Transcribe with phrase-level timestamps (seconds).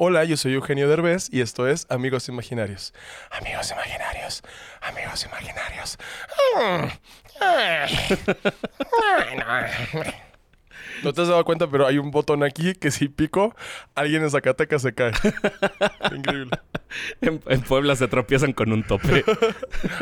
[0.00, 2.94] Hola, yo soy Eugenio Derbez y esto es Amigos Imaginarios.
[3.32, 4.44] Amigos Imaginarios,
[4.80, 5.98] amigos imaginarios.
[11.02, 13.54] No te has dado cuenta, pero hay un botón aquí que si pico,
[13.94, 15.12] alguien en Zacatecas se cae.
[16.14, 16.50] Increíble.
[17.20, 19.24] En, en Puebla se tropiezan con un tope.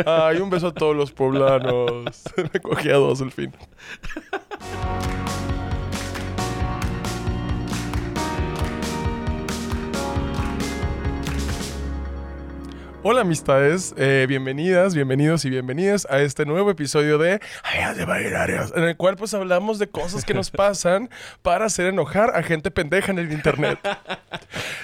[0.07, 2.23] Ay, un beso a todos los poblanos.
[2.53, 3.53] Me cogí a dos el fin.
[13.09, 18.83] Hola amistades, eh, bienvenidas, bienvenidos y bienvenidas a este nuevo episodio de Amigos Imaginarios, en
[18.83, 21.09] el cual pues hablamos de cosas que nos pasan
[21.43, 23.79] para hacer enojar a gente pendeja en el internet.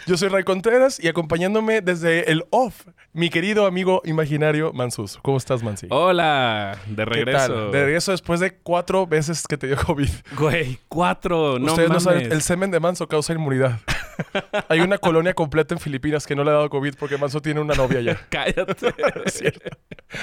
[0.07, 5.19] Yo soy Ray Contreras y acompañándome desde el off, mi querido amigo imaginario Mansus.
[5.23, 5.87] ¿Cómo estás, Mansi?
[5.91, 7.70] Hola, de ¿Qué regreso.
[7.70, 10.09] De regreso después de cuatro veces que te dio COVID.
[10.37, 12.05] Güey, cuatro, no Ustedes no mames.
[12.05, 13.80] saben, el semen de Manso causa inmunidad.
[14.69, 17.61] Hay una colonia completa en Filipinas que no le ha dado COVID porque Manso tiene
[17.61, 18.19] una novia ya.
[18.30, 18.95] Cállate.
[19.25, 19.70] Es cierto.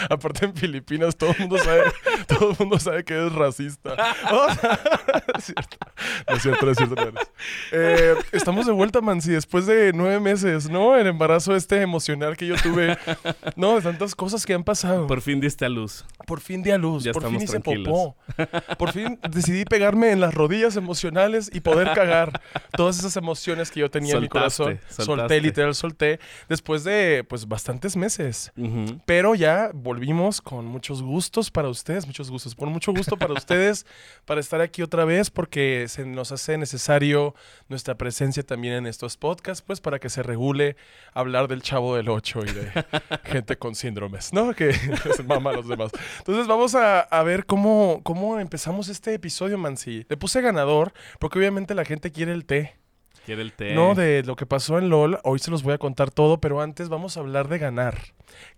[0.09, 1.83] Aparte en Filipinas todo el mundo sabe,
[2.27, 3.93] todo el mundo sabe que es racista.
[4.31, 4.79] O sea,
[5.37, 5.77] es cierto.
[6.27, 6.95] No es cierto, no es cierto.
[6.95, 7.31] no eres.
[7.71, 10.95] Eh, estamos de vuelta, Mansi, después de nueve meses, ¿no?
[10.95, 12.78] El embarazo este emocional que yo tuve.
[13.55, 15.07] No, de tantas cosas que han pasado.
[15.07, 16.05] Por fin diste a luz.
[16.25, 17.87] Por fin di a luz, Ya por fin hice tranquilos.
[17.87, 18.15] popó.
[18.77, 22.41] Por fin decidí pegarme en las rodillas emocionales y poder cagar
[22.75, 24.79] todas esas emociones que yo tenía en mi Soltaste, corazón.
[24.89, 25.41] Solté, soltaste.
[25.41, 26.19] literal, solté.
[26.47, 28.51] Después de, pues, bastantes meses.
[29.05, 33.85] Pero ya volvimos con muchos gustos para ustedes, muchos gustos, con mucho gusto para ustedes,
[34.25, 37.33] para estar aquí otra vez, porque se nos hace necesario
[37.67, 40.75] nuestra presencia también en estos podcasts, pues para que se regule
[41.13, 42.68] hablar del chavo del 8 y de
[43.23, 44.53] gente con síndromes, ¿no?
[44.53, 44.67] Que
[45.05, 45.91] les mama a los demás.
[46.19, 50.05] Entonces vamos a, a ver cómo, cómo empezamos este episodio, Mansi.
[50.09, 52.75] Le puse ganador, porque obviamente la gente quiere el té.
[53.25, 53.73] Quiere el té.
[53.73, 56.61] No, de lo que pasó en LOL, hoy se los voy a contar todo, pero
[56.61, 57.97] antes vamos a hablar de ganar.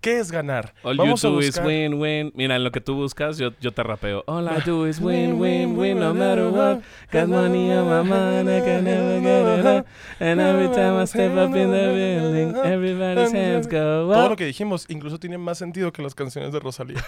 [0.02, 0.73] ¿Qué es ganar?
[0.83, 2.31] All vamos you a do is buscar- win, win.
[2.36, 4.23] Mira, en lo que tú buscas, yo, yo te rapeo.
[4.28, 6.79] All I do is win, win, win, no matter what.
[7.12, 9.85] Got money on my mind, I can never get enough.
[10.19, 14.38] And every time I step up in the building, everybody's hands go Todo lo up.
[14.38, 17.03] que dijimos incluso tiene más sentido que las canciones de Rosalía.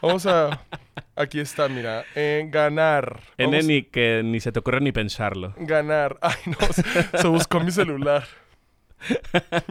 [0.00, 0.60] Vamos a...
[1.16, 2.04] Aquí está, mira.
[2.14, 3.20] En ganar.
[3.38, 5.54] En Vamos- ni que ni se te ocurre ni pensarlo.
[5.56, 6.18] Ganar.
[6.20, 6.58] Ay, no.
[6.72, 8.24] se- Se buscó mi celular.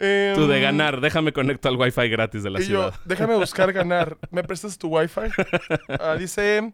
[0.00, 2.92] Em, Tú de ganar, déjame conecto al wifi gratis de la Y ciudad.
[2.92, 4.16] yo, déjame buscar ganar.
[4.30, 5.22] ¿Me prestas tu wifi?
[6.00, 6.72] Ah, dice,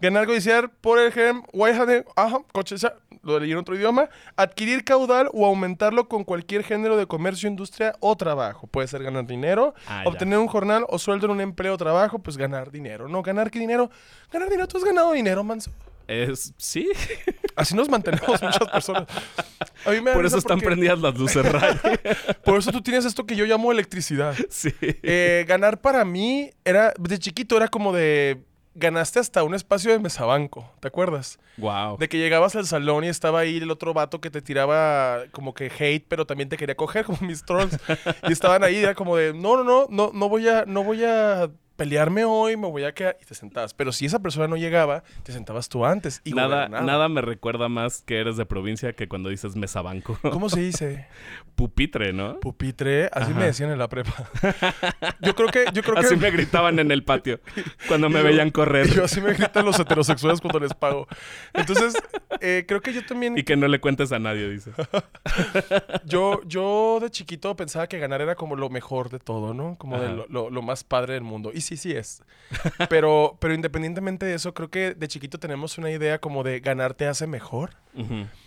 [0.00, 4.10] ganar, codiciar, por ejemplo, Waihane, ajá, coche, ya, lo leí en otro idioma.
[4.36, 8.66] Adquirir caudal o aumentarlo con cualquier género de comercio, industria o trabajo.
[8.66, 10.10] Puede ser ganar dinero, Ah, ya.
[10.10, 13.08] obtener un jornal o sueldo en un empleo o trabajo, pues ganar dinero.
[13.08, 13.90] No, ganar qué dinero.
[14.30, 15.70] Ganar dinero, tú has ganado dinero, manso.
[16.06, 16.88] Es, sí,
[17.58, 19.06] Así nos mantenemos muchas personas.
[19.84, 21.76] A mí me por eso están porque- prendidas las luces, Ray.
[22.44, 24.34] Por eso tú tienes esto que yo llamo electricidad.
[24.48, 24.72] Sí.
[24.80, 28.42] Eh, ganar para mí era, de chiquito era como de,
[28.74, 31.38] ganaste hasta un espacio de mesabanco, ¿te acuerdas?
[31.56, 31.98] Wow.
[31.98, 35.52] De que llegabas al salón y estaba ahí el otro vato que te tiraba como
[35.52, 37.76] que hate, pero también te quería coger como mis trolls.
[38.28, 41.02] y estaban ahí, era como de, no, no, no, no, no voy a, no voy
[41.04, 43.16] a pelearme hoy, me voy a quedar.
[43.22, 43.72] Y te sentabas.
[43.72, 46.20] Pero si esa persona no llegaba, te sentabas tú antes.
[46.24, 50.18] Y Nada, nada me recuerda más que eres de provincia que cuando dices mesabanco.
[50.22, 51.06] ¿Cómo se dice?
[51.54, 52.38] Pupitre, ¿no?
[52.40, 53.40] Pupitre, así Ajá.
[53.40, 54.12] me decían en la prepa.
[55.20, 56.16] yo creo que, yo creo Así que.
[56.20, 57.40] me gritaban en el patio
[57.88, 58.88] cuando me yo- veían correr.
[58.90, 61.06] Yo así me gritan los heterosexuales cuando les pago.
[61.54, 61.94] Entonces,
[62.40, 64.72] eh, creo que yo también, Y que no le cuentes a nadie, dice.
[66.04, 69.76] yo, yo de chiquito pensaba que ganar era como lo mejor de todo, ¿no?
[69.78, 71.50] Como de lo- lo más padre del mundo.
[71.54, 72.22] Y sí, sí es.
[72.88, 76.94] Pero, pero independientemente de eso, creo que de chiquito tenemos una idea como de ganar
[76.94, 77.70] te hace mejor.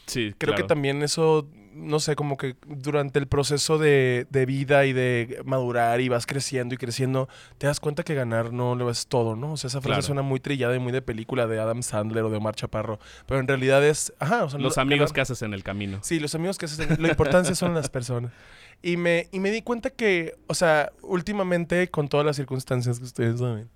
[0.07, 4.85] Sí, Creo que también eso, no sé, como que durante el proceso de, de vida
[4.85, 7.27] y de madurar y vas creciendo y creciendo,
[7.57, 9.53] te das cuenta que ganar no lo es todo, ¿no?
[9.53, 10.01] O sea, esa frase Claro.
[10.03, 13.39] suena muy trillada y muy de película de Adam Sandler o de Omar Chaparro, pero
[13.41, 15.99] en realidad es, ajá, o sea, Los lo- amigos ganar- que haces en el camino.
[16.01, 18.31] Sí, los amigos que haces, la importancia son las personas.
[18.81, 23.05] Y me, y me di cuenta que, o sea, últimamente, con todas las circunstancias que
[23.05, 23.69] ustedes saben,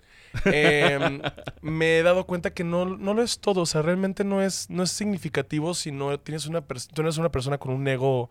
[0.46, 1.22] em,
[1.62, 3.62] me he dado cuenta que no, no lo es todo.
[3.62, 7.18] O sea, realmente no es, no es significativo si no tienes una tú no eres
[7.18, 8.30] una persona con un ego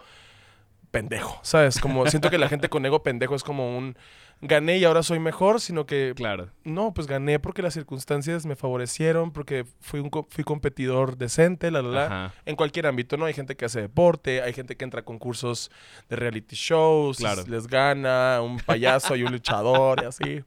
[0.91, 1.81] pendejo, ¿sabes?
[1.81, 3.97] Como siento que la gente con ego pendejo es como un
[4.46, 6.50] gané y ahora soy mejor, sino que Claro.
[6.64, 11.70] no, pues gané porque las circunstancias me favorecieron, porque fui un co- fui competidor decente,
[11.70, 12.35] la la la Ajá.
[12.44, 13.25] en cualquier ámbito, ¿no?
[13.25, 15.70] Hay gente que hace deporte, hay gente que entra a concursos
[16.08, 17.43] de reality shows, Claro.
[17.46, 20.43] les gana un payaso y un luchador y así.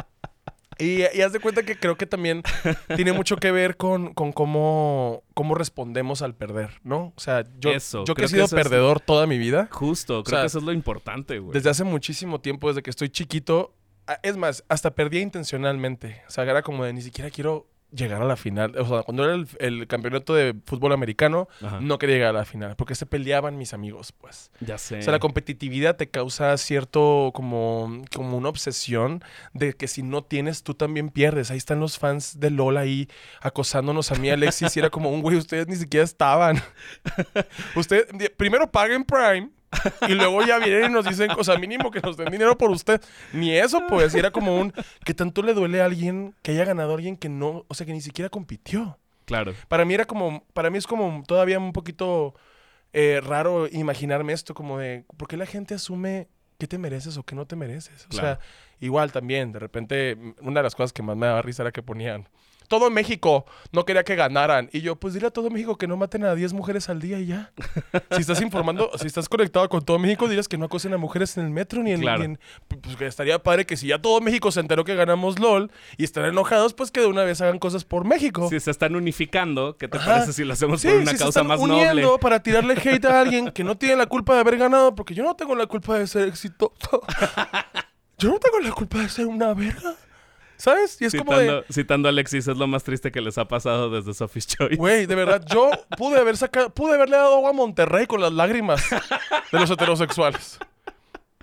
[0.80, 2.44] Y, y haz de cuenta que creo que también
[2.96, 7.14] tiene mucho que ver con, con cómo, cómo respondemos al perder, ¿no?
[7.16, 10.24] O sea, yo, Eso, yo que he que sido es- perdedor toda mi vida, Justo,
[10.24, 11.54] creo sea, que eso es lo importante, güey.
[11.54, 13.74] desde hace muchísimo tiempo, desde que estoy chiquito,
[14.24, 16.22] es más, hasta perdía intencionalmente.
[16.28, 18.78] O sea, era como de ni siquiera quiero llegar a la final.
[18.78, 21.80] O sea, cuando era el, el campeonato de fútbol americano, Ajá.
[21.82, 24.52] no quería llegar a la final, porque se peleaban mis amigos, pues.
[24.60, 25.00] Ya sé.
[25.00, 29.24] O sea, la competitividad te causa cierto como, como una obsesión
[29.54, 31.52] de que si no tienes, tú también pierdes.
[31.52, 33.08] Ahí están los fans de LOL ahí
[33.42, 36.62] acosándonos a mí, Alexis, y era como un güey, ustedes ni siquiera estaban.
[37.76, 39.50] Ustedes, primero paguen Prime.
[40.08, 42.72] Y luego ya vienen y nos dicen, o sea, mínimo que nos den dinero por
[42.72, 43.02] usted.
[43.34, 44.16] Ni eso, pues.
[44.16, 44.74] Y era como un,
[45.04, 47.86] que tanto le duele a alguien que haya ganado a alguien que no, o sea,
[47.86, 48.98] que ni siquiera compitió.
[49.26, 49.54] Claro.
[49.68, 52.34] Para mí era como, para mí es como todavía un poquito
[52.94, 57.24] eh, raro imaginarme esto, como de, ¿por qué la gente asume qué te mereces o
[57.24, 58.06] qué no te mereces?
[58.06, 58.28] O Claro.
[58.28, 58.40] sea,
[58.80, 61.84] igual también, de repente, una de las cosas que más me daba risa era que
[61.84, 62.30] ponían,
[62.68, 64.70] todo México no quería que ganaran.
[64.74, 67.20] Y yo, pues dile a todo México que no maten a 10 mujeres al día
[67.20, 67.52] y ya.
[68.12, 71.38] si estás informando, si estás conectado con todo México, dirías que no acosen a mujeres
[71.38, 72.02] en el metro ni en...
[72.02, 72.20] Claro.
[72.20, 75.72] ni en- pues estaría padre que si ya todo México se enteró que ganamos LOL
[75.98, 78.48] y están enojados, pues que de una vez hagan cosas por México.
[78.50, 80.12] Si se están unificando, ¿qué te Ajá.
[80.14, 82.20] parece si lo hacemos Sí, por una si se causa están más uniendo noble?
[82.20, 85.24] para tirarle hate a alguien que no tiene la culpa de haber ganado, porque yo
[85.24, 87.02] no tengo la culpa de ser exitoso.
[88.18, 89.96] yo no tengo la culpa de ser una verga.
[90.58, 91.00] ¿Sabes?
[91.00, 93.48] Y es como Citando, de, citando a Alexis, es lo más triste que les ha
[93.48, 94.76] pasado desde Sophie's Choice.
[94.76, 98.34] güey, de verdad, yo pude haber sacado, pude haberle dado agua a Monterrey con las
[98.34, 98.84] lágrimas
[99.52, 100.60] de los heterosexuales.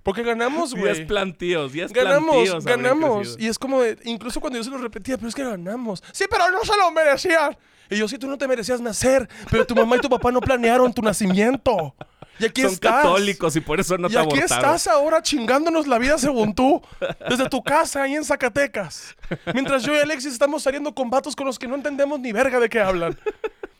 [0.02, 1.06] Porque ganamos, güey.
[1.06, 3.37] plantíos, diez Ganamos, plantíos ganamos.
[3.38, 6.02] Y es como de, incluso cuando yo se lo repetía, pero es que ganamos.
[6.12, 7.56] Sí, pero no se lo merecían.
[7.90, 10.40] Y yo, sí, tú no te merecías nacer, pero tu mamá y tu papá no
[10.40, 11.94] planearon tu nacimiento.
[12.38, 13.02] Y aquí Son estás.
[13.02, 14.44] católicos y por eso no y te aquí abortaron.
[14.75, 16.82] estás ahora chingándonos la vida según tú,
[17.28, 19.14] desde tu casa ahí en Zacatecas.
[19.52, 22.58] Mientras yo y Alexis estamos saliendo con vatos con los que no entendemos ni verga
[22.60, 23.19] de qué hablan.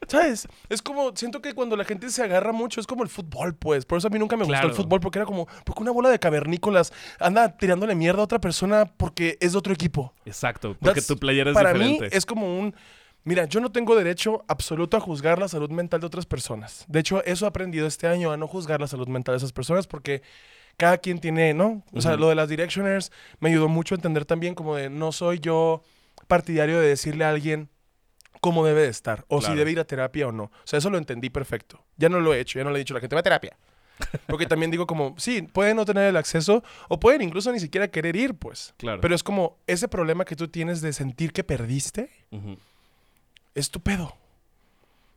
[0.07, 0.47] ¿Sabes?
[0.69, 3.87] Es como, siento que cuando la gente se agarra mucho, es como el fútbol, pues.
[3.87, 6.11] Por eso a mí nunca me gustó el fútbol, porque era como, porque una bola
[6.11, 10.13] de cavernícolas anda tirándole mierda a otra persona porque es de otro equipo.
[10.27, 12.03] Exacto, porque That's- tu playera es para diferente.
[12.05, 12.75] mí es como un...
[13.25, 16.85] Mira, yo no tengo derecho absoluto a juzgar la salud mental de otras personas.
[16.89, 19.53] De hecho, eso he aprendido este año, a no juzgar la salud mental de esas
[19.53, 20.23] personas porque
[20.77, 21.83] cada quien tiene, ¿no?
[21.93, 25.11] O sea, lo de las Directioners me ayudó mucho a entender también como de no
[25.13, 25.83] soy yo
[26.27, 27.71] partidario de decirle a alguien
[28.41, 30.45] cómo debe de estar o si debe ir a terapia o no.
[30.45, 31.83] O sea, eso lo entendí perfecto.
[31.97, 33.23] Ya no lo he hecho, ya no le he dicho a la gente, va a
[33.23, 33.57] terapia.
[34.27, 37.89] Porque también digo como, sí, pueden no tener el acceso o pueden incluso ni siquiera
[37.89, 38.75] querer ir, pues.
[38.77, 39.01] Claro.
[39.01, 42.59] Pero es como ese problema que tú tienes de sentir que perdiste, Ujú.
[43.55, 44.17] Es tu pedo.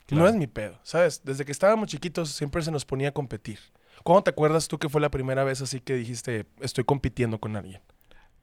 [0.06, 0.24] Claro.
[0.24, 1.22] No es mi pedo, ¿sabes?
[1.24, 3.60] Desde que estábamos chiquitos siempre se nos ponía a competir.
[4.04, 7.58] ¿Cuándo te acuerdas tú que fue la primera vez así que dijiste, estoy compitiendo con
[7.58, 7.82] alguien?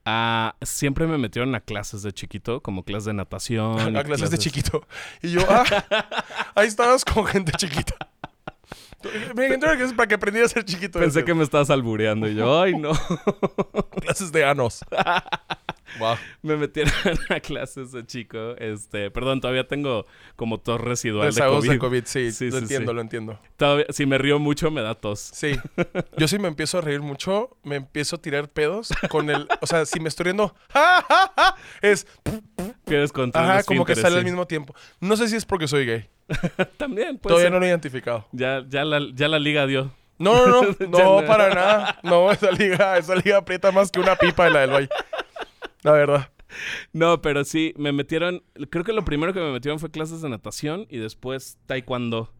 [0.05, 3.79] Ah, siempre me metieron a clases de chiquito, como clases de natación.
[3.97, 4.85] a clases de chiquito.
[5.23, 5.65] Y yo, ah,
[6.55, 7.95] ahí estabas con gente chiquita.
[9.35, 10.99] Me entró que es para que aprendiera a ser chiquito.
[10.99, 12.91] Pensé que me estabas albureando y yo, ay no.
[14.01, 14.83] Clases de anos.
[15.99, 16.15] Wow.
[16.41, 16.93] me metieron
[17.29, 18.55] a clases de chico.
[18.57, 20.05] Este, perdón, todavía tengo
[20.35, 21.69] como tos residual de COVID.
[21.69, 22.95] de COVID, sí, Sí, lo sí, entiendo, sí.
[22.95, 23.39] lo entiendo.
[23.57, 25.19] Todavía- si me río mucho me da tos.
[25.19, 25.55] Sí.
[26.17, 29.67] Yo sí me empiezo a reír mucho, me empiezo a tirar pedos con el, o
[29.67, 31.55] sea, si me estoy riendo, ¡ja, ja, ja!
[31.81, 32.07] es,
[33.33, 34.75] ajá, como que sale al mismo tiempo.
[34.99, 36.09] No sé si es porque soy gay.
[36.77, 37.31] También, pues.
[37.31, 38.27] Todavía no lo he identificado.
[38.31, 39.91] Ya, ya, la, ya la liga dio.
[40.17, 41.99] No, no, no, no, para nada.
[42.03, 44.89] No, esa liga, esa liga aprieta más que una pipa de la del valle.
[45.85, 46.31] La verdad.
[46.93, 48.41] No, pero sí, me metieron.
[48.71, 52.33] Creo que lo primero que me metieron fue clases de natación y después taekwondo.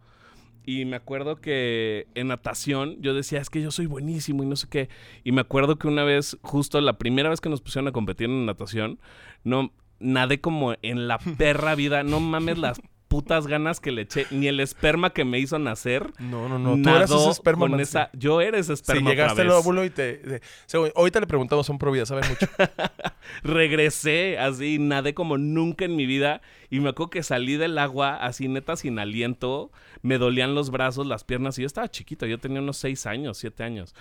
[0.65, 4.55] Y me acuerdo que en natación yo decía, es que yo soy buenísimo y no
[4.55, 4.89] sé qué.
[5.23, 8.31] Y me acuerdo que una vez, justo la primera vez que nos pusieron a competir
[8.31, 8.99] en natación,
[9.43, 12.01] no nadé como en la perra vida.
[12.01, 16.11] No mames las putas ganas que le eché, ni el esperma que me hizo nacer.
[16.19, 16.81] No, no, no.
[16.81, 19.01] Tú eras ese esperma con esa, Yo era ese Si esperma.
[19.01, 20.17] otra llegaste al óvulo y te.
[20.17, 22.47] de- según- ahorita le preguntamos a un provida, sabe mucho.
[23.43, 28.15] regresé así, nadé como nunca en mi vida y me acuerdo que salí del agua
[28.15, 29.71] así neta sin aliento,
[30.01, 33.37] me dolían los brazos, las piernas y yo estaba chiquito, yo tenía unos 6 años,
[33.37, 33.93] 7 años.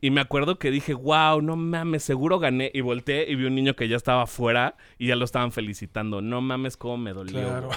[0.00, 2.70] Y me acuerdo que dije, wow, no mames, seguro gané.
[2.74, 6.20] Y volteé y vi un niño que ya estaba afuera y ya lo estaban felicitando.
[6.20, 7.40] No mames, cómo me dolió.
[7.40, 7.70] Claro.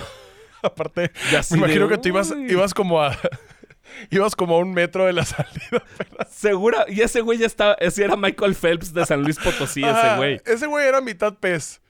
[0.67, 3.17] Aparte, me de, imagino que tú ibas, como a.
[4.11, 5.83] ibas como a un metro de la salida.
[6.29, 10.15] Segura, y ese güey ya estaba, ese era Michael Phelps de San Luis Potosí, ese
[10.17, 10.41] güey.
[10.45, 11.81] Ese güey era mitad pez.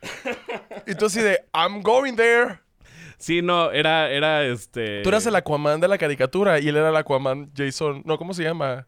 [0.85, 2.59] Y tú así de, I'm going there.
[3.17, 5.01] Sí, no, era, era este.
[5.01, 8.03] Tú eras el Aquaman de la caricatura y él era el Aquaman Jason.
[8.05, 8.87] No, ¿cómo se llama?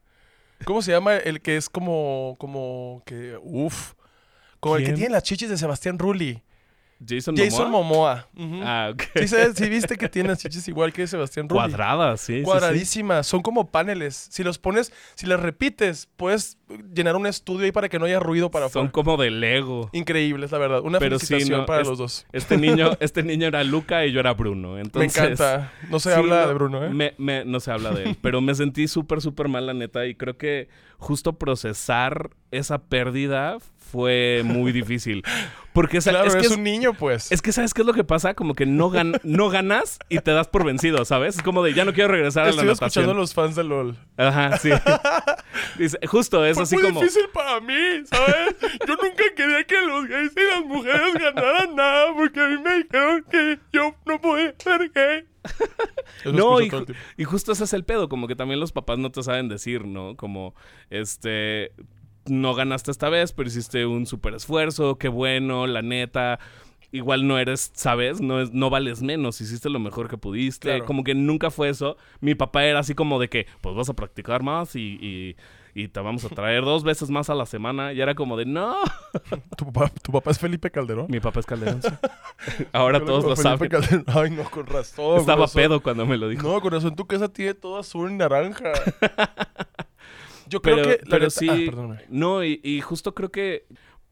[0.65, 3.93] ¿Cómo se llama el que es como, como que, uff,
[4.60, 6.43] Como el que tiene las chichis de Sebastián Rulli.
[7.08, 8.27] Jason, Jason Momoa.
[8.34, 8.68] Momoa.
[8.68, 9.03] Ah, ok.
[9.15, 11.60] Sí, sabes, sí viste que tiene las chichis igual que Sebastián Rulli.
[11.62, 12.34] Cuadradas, sí.
[12.34, 12.44] sí, sí.
[12.44, 13.25] Cuadradísimas.
[13.27, 14.27] Son como paneles.
[14.32, 16.58] Si los pones, si las repites, puedes
[16.94, 18.91] llenar un estudio ahí para que no haya ruido para Son afuera.
[18.91, 19.89] como de Lego.
[19.94, 20.82] Increíbles, la verdad.
[20.82, 22.25] Una Pero felicitación no, para es- los dos.
[22.34, 24.77] Este niño, este niño era Luca y yo era Bruno.
[24.77, 25.72] Entonces, me encanta.
[25.89, 26.89] No se habla no, de Bruno, ¿eh?
[26.89, 30.06] me- me- no se habla de él, pero me sentí súper, súper mal, la neta,
[30.06, 33.58] y creo que justo procesar esa pérdida
[33.89, 35.24] fue muy difícil.
[35.74, 37.31] Porque claro, es, que es un niño, pues.
[37.31, 38.34] es que, ¿sabes qué es lo que pasa?
[38.34, 41.38] Como que no, gan- no ganas y te das por vencido, ¿sabes?
[41.38, 43.17] Es como de, ya no quiero regresar a la Estoy escuchando a natación.
[43.17, 43.96] los fans de LOL.
[44.17, 44.72] Ajá, sí.
[45.77, 47.00] Dice, justo, es Fue así muy como...
[47.01, 47.74] difícil para mí,
[48.05, 48.55] ¿sabes?
[48.88, 52.75] Yo nunca quería que los gays y las mujeres ganaran nada porque a mí me
[52.84, 55.25] dijeron que yo no podía ser gay.
[56.22, 58.98] Eso No, y, ju- y justo ese es el pedo, como que también los papás
[58.98, 60.15] no te saben decir, ¿no?
[60.17, 60.53] Como,
[60.89, 61.72] este,
[62.29, 66.39] no ganaste esta vez, pero hiciste un súper esfuerzo, qué bueno, la neta.
[66.91, 68.19] Igual no eres, ¿sabes?
[68.19, 70.69] No, es, no vales menos, hiciste lo mejor que pudiste.
[70.69, 70.86] Claro.
[70.86, 71.98] Como que nunca fue eso.
[72.19, 75.36] Mi papá era así como de que, pues vas a practicar más y, y,
[75.79, 77.93] y te vamos a traer dos veces más a la semana.
[77.93, 78.75] Y era como de, no.
[79.55, 81.05] ¿Tu papá, tu papá es Felipe Calderón.
[81.09, 81.79] Mi papá es Calderón.
[81.83, 81.89] sí.
[82.74, 83.69] Ahora todos lo Felipe saben.
[83.69, 84.05] Calderón.
[84.07, 85.05] Ay, no, con razón.
[85.12, 85.62] con Estaba razón.
[85.62, 86.48] pedo cuando me lo dijo.
[86.51, 88.71] No, con razón, tu casa tiene todo azul y naranja.
[90.50, 91.00] Yo creo pero, que.
[91.10, 91.48] pero sí.
[91.50, 93.65] Ah, no, y, y justo creo que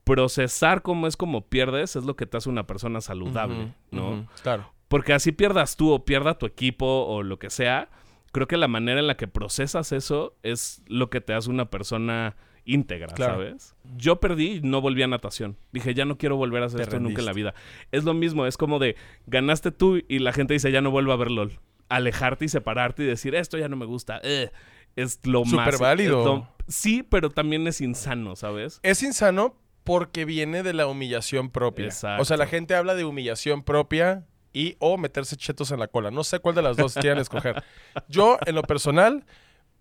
[0.03, 4.27] procesar cómo es como pierdes es lo que te hace una persona saludable, ¿no?
[4.41, 4.72] Claro.
[4.88, 7.89] Porque así pierdas tú o pierda tu equipo o lo que sea,
[8.32, 11.70] creo que la manera en la que procesas eso es lo que te hace una
[11.70, 13.34] persona íntegra, Claro.
[13.34, 13.75] ¿sabes?
[13.98, 15.58] Yo perdí y no volví a natación.
[15.74, 17.53] Dije, ya no quiero volver a hacer Te esto nunca en la vida.
[17.91, 21.12] Es lo mismo, es como de ganaste tú y la gente dice, ya no vuelvo
[21.12, 21.60] a ver LOL.
[21.89, 24.22] Alejarte y separarte y decir, esto ya no me gusta.
[24.24, 24.51] eh,
[24.97, 25.51] es lo más.
[25.51, 26.25] Súper válido.
[26.25, 28.79] lo- sí, pero también es insano, ¿sabes?
[28.83, 31.85] Es insano porque viene de la humillación propia.
[31.85, 32.21] Exacto.
[32.21, 36.11] O sea, la gente habla de humillación propia y o meterse chetos en la cola.
[36.11, 37.63] No sé cuál de las dos quieran escoger.
[38.09, 39.25] Yo, en lo personal,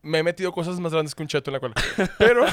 [0.02, 1.75] me he metido cosas más grandes que un cheto en la cola.
[2.18, 2.44] Pero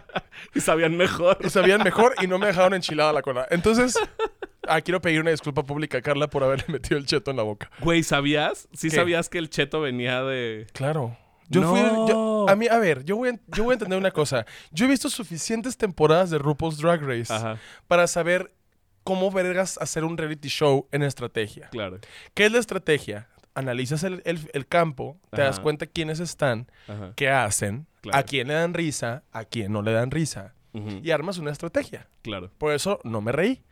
[0.54, 1.38] Y sabían mejor.
[1.42, 3.46] y sabían mejor y no me dejaron enchilada la cola.
[3.50, 3.98] Entonces,
[4.68, 7.42] ah, quiero pedir una disculpa pública a Carla por haberle metido el cheto en la
[7.42, 7.70] boca.
[7.80, 8.68] Güey, ¿sabías?
[8.72, 8.96] Sí ¿Qué?
[8.96, 10.66] sabías que el cheto venía de...
[10.72, 11.16] Claro.
[11.50, 11.70] Yo No.
[11.70, 11.80] fui.
[12.08, 14.46] yo- a mí, a ver, yo voy, a, yo voy a entender una cosa.
[14.70, 18.54] Yo he visto suficientes temporadas de RuPaul's Drag Race Ajá, para saber
[19.04, 21.68] cómo vergas hacer un reality show en estrategia.
[21.70, 21.98] claro.
[22.34, 23.28] ¿Qué es la estrategia?
[23.54, 27.12] Analizas el, el- el campo, te das cuenta quiénes están, Ajá.
[27.16, 28.18] qué hacen, Claro.
[28.18, 30.54] a quién le dan risa, a quién no le dan risa.
[30.72, 32.08] Y armas una estrategia.
[32.22, 32.50] Claro.
[32.56, 33.64] Por eso no me reí.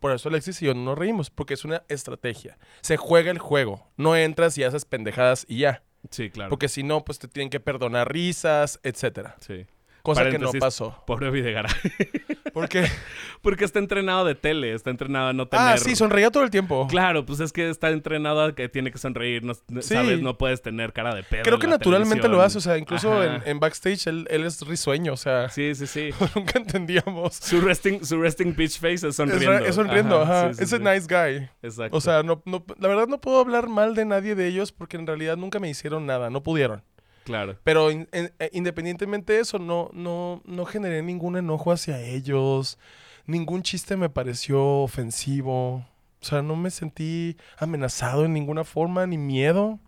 [0.00, 2.58] Por eso Alexis y yo no nos reímos, porque es una estrategia.
[2.80, 3.86] Se juega el juego.
[3.98, 5.82] No entras y haces pendejadas y ya.
[6.10, 6.50] Sí, claro.
[6.50, 9.36] Porque si no, pues te tienen que perdonar risas, etcétera.
[9.40, 9.66] Sí.
[10.06, 11.02] Cosa que no pasó.
[11.06, 11.72] Pobre Videgaray.
[12.52, 12.86] Porque,
[13.42, 15.66] Porque está entrenado de tele, está entrenado a no tener...
[15.66, 16.86] ah, sí, sonreía todo el tiempo.
[16.88, 19.62] Claro, pues es que está entrenado a que tiene que sonreír, no, Sí.
[19.94, 20.22] ¿sabes?
[20.22, 21.42] No puedes tener cara de pedo.
[21.42, 25.16] Creo que naturalmente lo hace, o sea, incluso en, backstage él, él es risueño, o
[25.16, 26.10] sea, Sí, sí, sí.
[26.34, 27.34] nunca entendíamos.
[27.34, 29.58] Su resting, su resting bitch face es Es, sonriendo.
[29.66, 30.54] es sonriendo, ajá.
[30.54, 31.48] sí, sí, es a nice guy.
[31.62, 31.96] Exacto.
[31.96, 34.96] O sea, no, no- la verdad no puedo hablar mal de nadie de ellos porque
[34.96, 36.82] en realidad nunca me hicieron nada, no pudieron.
[37.26, 37.58] Claro.
[37.62, 42.78] Pero in- eh, independientemente de eso, no, no, no generé ningún enojo hacia ellos.
[43.26, 44.64] Ningún chiste me pareció
[45.10, 45.84] ofensivo.
[46.22, 49.78] O sea, no me sentí amenazado en ninguna forma, ni miedo.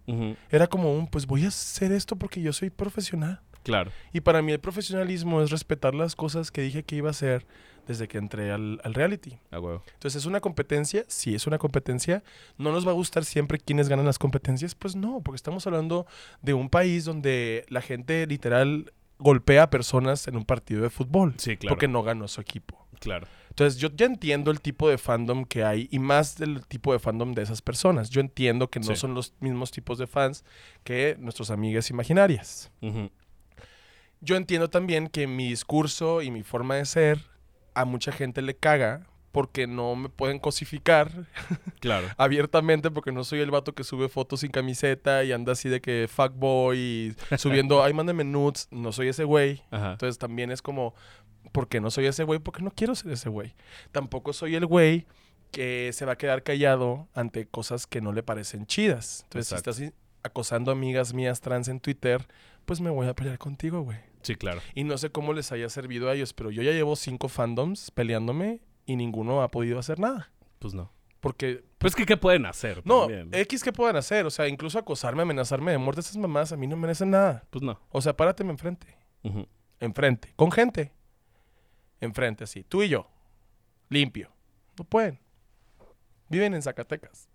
[0.50, 3.40] Era como un, pues voy a hacer esto porque yo soy profesional.
[3.62, 3.90] Claro.
[4.12, 7.46] Y para mí el profesionalismo es respetar las cosas que dije que iba a hacer
[7.88, 9.36] desde que entré al, al reality.
[9.50, 9.82] A huevo.
[9.94, 11.04] Entonces, ¿es una competencia?
[11.08, 12.22] Sí, es una competencia.
[12.56, 14.76] ¿No nos va a gustar siempre quienes ganan las competencias?
[14.76, 16.06] Pues no, porque estamos hablando
[16.42, 21.34] de un país donde la gente literal golpea a personas en un partido de fútbol.
[21.38, 21.74] Sí, claro.
[21.74, 22.86] Porque no ganó su equipo.
[23.00, 23.26] Claro.
[23.50, 26.98] Entonces, yo ya entiendo el tipo de fandom que hay y más del tipo de
[27.00, 28.10] fandom de esas personas.
[28.10, 28.96] Yo entiendo que no Sí.
[28.96, 30.44] son los mismos tipos de fans
[30.84, 32.70] que nuestras amigas imaginarias.
[32.82, 33.10] Ujú,
[34.20, 37.20] Yo entiendo también que mi discurso y mi forma de ser
[37.80, 41.10] a mucha gente le caga porque no me pueden cosificar
[41.80, 42.08] Claro.
[42.16, 45.80] abiertamente porque no soy el vato que sube fotos sin camiseta y anda así de
[45.80, 48.68] que fuckboy y subiendo, ay, mándame nudes.
[48.70, 49.62] No soy ese güey.
[49.70, 49.92] Ajá.
[49.92, 50.94] Entonces también es como,
[51.52, 52.38] ¿por qué no soy ese güey?
[52.40, 53.54] Porque no quiero ser ese güey.
[53.92, 55.06] Tampoco soy el güey
[55.52, 59.20] que se va a quedar callado ante cosas que no le parecen chidas.
[59.24, 59.72] Entonces, Exacto.
[59.74, 62.26] si estás acosando amigas mías trans en Twitter,
[62.64, 63.98] pues me voy a pelear contigo, güey.
[64.22, 64.60] Sí, claro.
[64.74, 67.90] Y no sé cómo les haya servido a ellos, pero yo ya llevo cinco fandoms
[67.90, 70.30] peleándome y ninguno ha podido hacer nada.
[70.58, 70.92] Pues no.
[71.20, 72.82] Porque, Pues que, ¿qué pueden hacer?
[72.84, 73.30] no, también?
[73.32, 76.66] X que puedan hacer, o sea, incluso acosarme, amenazarme de muerte, esas mamás a mí
[76.66, 77.44] no merecen nada.
[77.50, 77.80] Pues no.
[77.90, 78.86] O sea, párateme enfrente,
[79.80, 80.92] enfrente, con gente.
[82.00, 83.08] Enfrente, así, tú y yo.
[83.88, 84.30] limpio.
[84.78, 85.18] No pueden.
[86.28, 87.27] Viven en Zacatecas.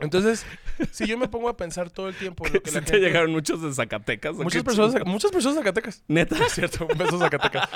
[0.00, 0.44] Entonces,
[0.90, 2.92] si yo me pongo a pensar todo el tiempo en lo que ¿Sí la te
[2.92, 3.06] gente...
[3.06, 4.36] llegaron muchos de Zacatecas?
[4.38, 6.02] ¿o Muchas personas, muchas personas de Zacatecas.
[6.08, 6.36] ¿Neta?
[6.46, 7.68] Es cierto, un beso Zacatecas.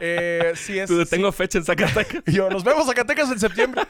[0.00, 0.88] Eh, sí es...
[0.88, 2.22] Tú, sí- tengo fecha en Zacatecas.
[2.32, 3.82] Yo, nos vemos Zacatecas en septiembre.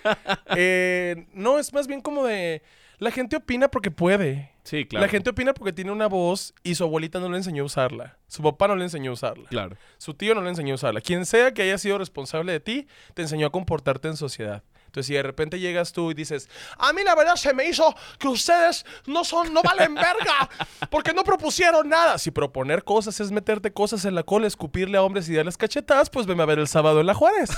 [0.54, 2.62] Eh, no, es más bien como de...
[2.98, 4.52] La gente opina porque puede.
[4.62, 5.04] Sí, claro.
[5.04, 8.16] La gente opina porque tiene una voz y su abuelita no le enseñó a usarla.
[8.26, 9.46] Su papá no le enseñó a usarla.
[9.50, 9.76] Claro.
[9.98, 11.02] Su tío no le enseñó a usarla.
[11.02, 14.62] Quien sea que haya sido responsable de ti, te enseñó a comportarte en sociedad.
[14.96, 16.48] Entonces, si de repente llegas tú y dices,
[16.78, 20.48] a mí la verdad se me hizo que ustedes no son, no valen verga,
[20.88, 22.16] porque no propusieron nada.
[22.16, 26.08] Si proponer cosas es meterte cosas en la cola, escupirle a hombres y darles cachetadas,
[26.08, 27.50] pues veme a ver el sábado en la Juárez.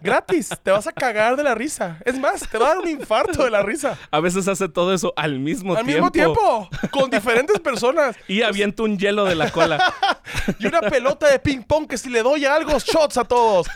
[0.00, 0.50] Gratis.
[0.62, 1.98] Te vas a cagar de la risa.
[2.04, 3.98] Es más, te va a dar un infarto de la risa.
[4.12, 5.92] A veces hace todo eso al mismo Al tiempo.
[6.04, 8.14] mismo tiempo, con diferentes personas.
[8.28, 9.92] Y avienta un hielo de la cola.
[10.60, 13.66] Y una pelota de ping pong que si le doy algo, shots a todos.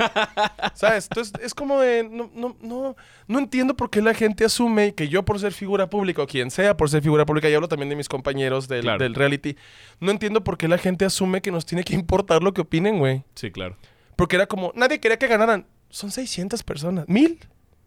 [0.75, 1.09] ¿Sabes?
[1.11, 2.05] Entonces es como de.
[2.05, 2.84] No, no, no,
[3.26, 6.50] no entiendo por qué la gente asume que yo, por ser figura pública, o quien
[6.50, 8.99] sea por ser figura pública, y hablo también de mis compañeros del, Claro.
[9.03, 9.57] del reality,
[10.00, 12.99] no entiendo por qué la gente asume que nos tiene que importar lo que opinen,
[12.99, 13.25] güey.
[13.35, 13.76] Sí, claro.
[14.17, 15.67] Porque era como, nadie quería que ganaran.
[15.88, 17.09] Son 600 personas.
[17.09, 17.38] ¿Mil?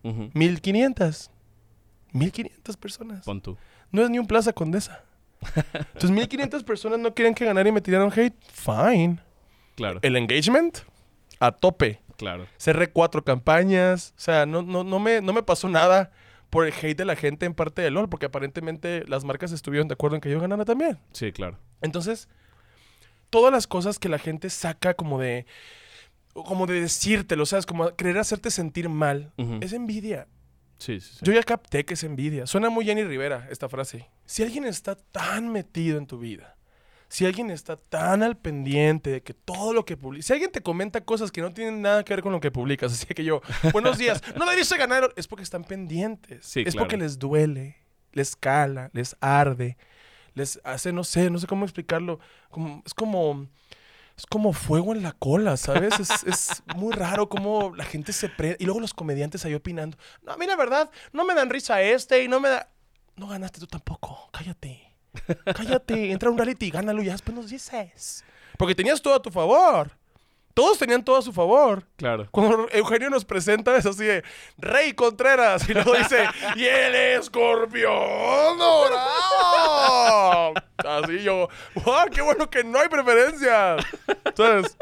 [0.04, 0.30] Ujú.
[0.34, 1.30] ¿1500?
[2.13, 3.25] 1500 personas.
[3.25, 3.58] Pon tú.
[3.92, 5.04] No es ni un Plaza Condesa.
[5.94, 8.34] Entonces, 1500 personas no quieren que ganara y me tiraron hate.
[8.51, 9.20] Fine.
[9.75, 10.00] Claro.
[10.01, 10.80] El engagement
[11.39, 12.01] a tope.
[12.18, 12.48] Claro.
[12.58, 14.14] Cerré cuatro campañas.
[14.18, 16.12] O sea, no, no, no, me, no me pasó nada
[16.50, 19.88] por el hate de la gente en parte de LOL, porque aparentemente las marcas estuvieron
[19.88, 20.98] de acuerdo en que yo ganara también.
[21.12, 21.60] Sí, claro.
[21.82, 22.28] Entonces,
[23.30, 25.46] todas las cosas que la gente saca como de.
[26.34, 27.66] como de decírtelo, ¿sabes?
[27.66, 29.32] Como querer hacerte sentir mal.
[29.62, 30.28] Es envidia.
[30.80, 31.20] Sí, sí, sí.
[31.24, 32.46] Yo ya capté que es envidia.
[32.46, 34.10] Suena muy Jenny Rivera esta frase.
[34.26, 36.57] Si alguien está tan metido en tu vida,
[37.10, 40.62] si alguien está tan al pendiente de que todo lo que publica, si alguien te
[40.62, 43.42] comenta cosas que no tienen nada que ver con lo que publicas, así que yo,
[43.72, 46.46] buenos días, no debiste ganar, es porque están pendientes.
[46.46, 46.86] Sí, es claro.
[46.86, 47.78] porque les duele,
[48.12, 49.78] les cala, les arde,
[50.34, 52.20] les hace, no sé, no sé cómo explicarlo.
[52.50, 53.48] Como, es como.
[54.16, 56.00] Es como fuego en la cola, ¿sabes?
[56.00, 58.58] Es, es muy raro cómo la gente se prende.
[58.60, 59.96] Y luego los comediantes ahí opinando.
[60.24, 62.72] No, a mí la verdad, no me dan risa este y no me da.
[63.16, 64.29] No ganaste tú tampoco.
[64.31, 64.87] Cállate.
[65.56, 66.12] Cállate.
[66.12, 68.24] Entra a un reality y gánalo y ya después nos dices.
[68.58, 69.92] Porque tenías todo a tu favor.
[70.53, 71.84] Todos tenían todo a su favor.
[71.98, 72.27] Claro.
[72.32, 74.24] Cuando Eugenio nos presenta es así de
[74.58, 80.53] Rey Contreras y luego dice y el escorpión dorado.
[80.77, 81.48] Así yo,
[81.86, 83.86] wow, qué bueno que no hay preferencias.
[84.25, 84.75] Entonces,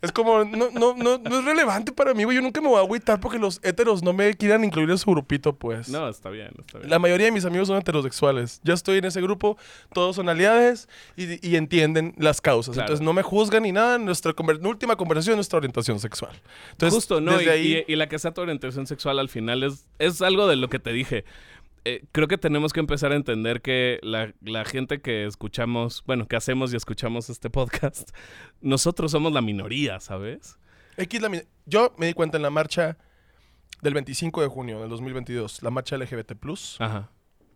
[0.00, 2.36] es como, no, no, no, no es relevante para mí, güey.
[2.36, 5.10] Yo nunca me voy a agüitar porque los héteros no me quieran incluir en su
[5.10, 5.88] grupito, pues.
[5.88, 6.90] No, está bien, está bien.
[6.90, 8.60] La mayoría de mis amigos son heterosexuales.
[8.62, 9.56] Ya estoy en ese grupo,
[9.92, 12.74] todos son aliados y, y entienden las causas.
[12.74, 12.86] Claro.
[12.86, 13.98] Entonces no me juzgan ni nada.
[13.98, 16.40] Nuestra conver- última conversación es nuestra orientación sexual.
[16.72, 17.32] Entonces, Justo, ¿no?
[17.34, 20.22] Y, desde ahí, y- y la que sea tu orientación sexual al final es, es
[20.22, 21.24] algo de lo que te dije.
[21.88, 26.28] Eh, creo que tenemos que empezar a entender que la, la gente que escuchamos, bueno,
[26.28, 28.10] que hacemos y escuchamos este podcast,
[28.60, 30.58] nosotros somos la minoría, ¿sabes?
[30.98, 31.30] X la
[31.64, 32.98] yo me di cuenta en la marcha
[33.80, 36.34] del 25 de junio del 2022, la marcha LGBT+,
[36.78, 37.10] Ajá.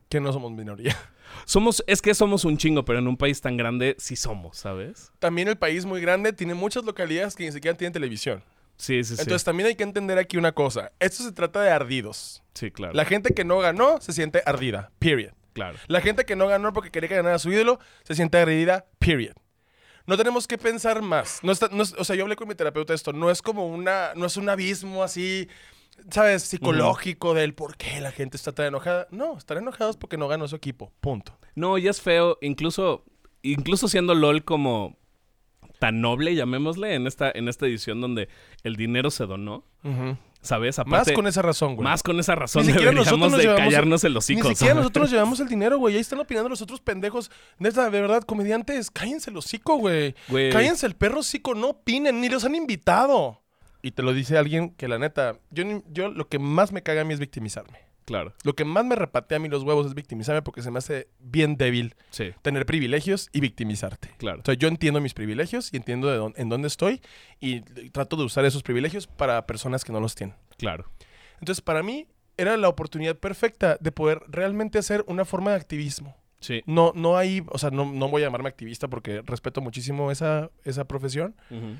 [0.08, 0.96] que no somos minoría.
[1.46, 5.12] Somos, es que somos un chingo, pero en un país tan grande sí somos, ¿sabes?
[5.18, 8.44] También el país muy grande tiene muchas localidades que ni siquiera tienen televisión.
[8.76, 9.22] Sí, sí, sí.
[9.22, 10.92] Entonces también hay que entender aquí una cosa.
[10.98, 12.42] Esto se trata de ardidos.
[12.54, 12.92] sí, claro.
[12.94, 14.90] La gente que no ganó se siente ardida.
[14.98, 15.32] Period.
[15.52, 15.78] Claro.
[15.86, 19.34] La gente que no ganó porque quería que ganara su ídolo se siente agredida, period.
[20.06, 21.40] No tenemos que pensar más.
[21.42, 23.12] No está- no o sea, yo hablé con mi terapeuta de esto.
[23.12, 25.48] No es como una, no es un abismo así,
[26.10, 26.42] ¿sabes?
[26.42, 29.06] Psicológico del por qué la gente está tan enojada.
[29.10, 30.92] No, están enojados porque no ganó su equipo.
[31.00, 31.38] Punto.
[31.54, 33.04] No, y es feo, incluso,
[33.42, 34.96] incluso siendo LOL como
[35.82, 38.28] tan noble, llamémosle, en esta, en esta edición donde
[38.62, 39.64] el dinero se donó,
[40.40, 40.78] ¿sabes?
[40.78, 41.82] Más Aparte, con esa razón, güey.
[41.82, 44.48] más con esa razón Ni siquiera deberíamos nosotros nos de llevamos- callarnos el hocico.
[44.48, 44.82] Ni siquiera ¿sabes?
[44.84, 45.96] nosotros nos llevamos el dinero, güey.
[45.96, 47.32] Ahí están opinando los otros pendejos.
[47.58, 50.14] Neta, de verdad, comediantes, cállense el hocico, güey.
[50.28, 50.50] Güey.
[50.52, 53.42] Cállense el perro hocico, no opinen, ni los han invitado.
[53.82, 56.84] Y te lo dice alguien que la neta, yo, ni- yo lo que más me
[56.84, 57.80] caga a mí es victimizarme.
[58.12, 60.78] Claro, Lo que más me repatea a mí los huevos es victimizarme porque se me
[60.78, 64.10] hace bien débil sí, tener privilegios y victimizarte.
[64.18, 64.40] claro.
[64.40, 67.00] O sea, yo entiendo mis privilegios y entiendo de dónde- en dónde estoy
[67.40, 70.36] y trato de usar esos privilegios para personas que no los tienen.
[70.58, 70.90] Claro.
[71.40, 76.16] Entonces, para mí era la oportunidad perfecta de poder realmente hacer una forma de activismo.
[76.40, 76.62] Sí.
[76.66, 80.50] No, no hay, o sea, no, no voy a llamarme activista porque respeto muchísimo esa,
[80.64, 81.76] esa profesión, Ujú.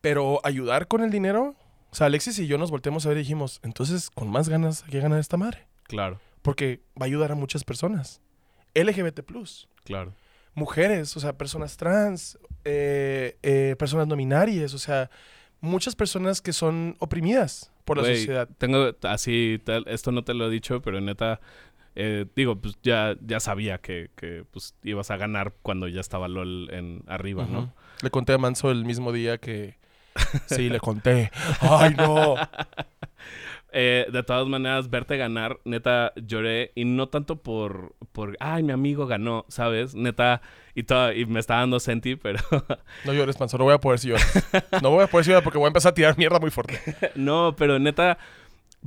[0.00, 1.54] pero ayudar con el dinero,
[1.90, 4.84] o sea, Alexis y yo nos volteamos a ver y dijimos, entonces, con más ganas
[4.84, 8.20] hay que ganar esta madre, Claro, porque va a ayudar a muchas personas.
[8.74, 9.20] LGBT+,
[9.84, 10.12] claro.
[10.54, 15.10] mujeres, o sea, personas trans, eh, eh, personas no binarias, o sea,
[15.60, 18.48] muchas personas que son oprimidas por la Güey, sociedad.
[18.58, 21.40] Tengo así, tal- esto no te lo he dicho, pero neta,
[21.96, 26.28] eh, digo, pues ya, ya sabía que, que, pues, ibas a ganar cuando ya estaba
[26.28, 27.46] LOL en arriba.
[27.50, 27.74] ¿no?
[28.02, 29.79] Le conté a Manso el mismo día que...
[30.46, 31.30] Sí, le conté.
[31.60, 32.36] ¡Ay, no!
[33.72, 36.72] Eh, de todas maneras, verte ganar, neta, lloré.
[36.74, 39.94] Y no tanto por, por ay, mi amigo ganó, ¿sabes?
[39.94, 40.42] Neta,
[40.74, 42.40] y, todo, y me está dando senti, pero
[43.04, 43.58] No llores, Manso.
[43.58, 44.44] No voy a poder si lloras.
[44.82, 46.80] No voy a poder si lloras porque voy a empezar a tirar mierda muy fuerte.
[47.14, 48.18] no, pero neta,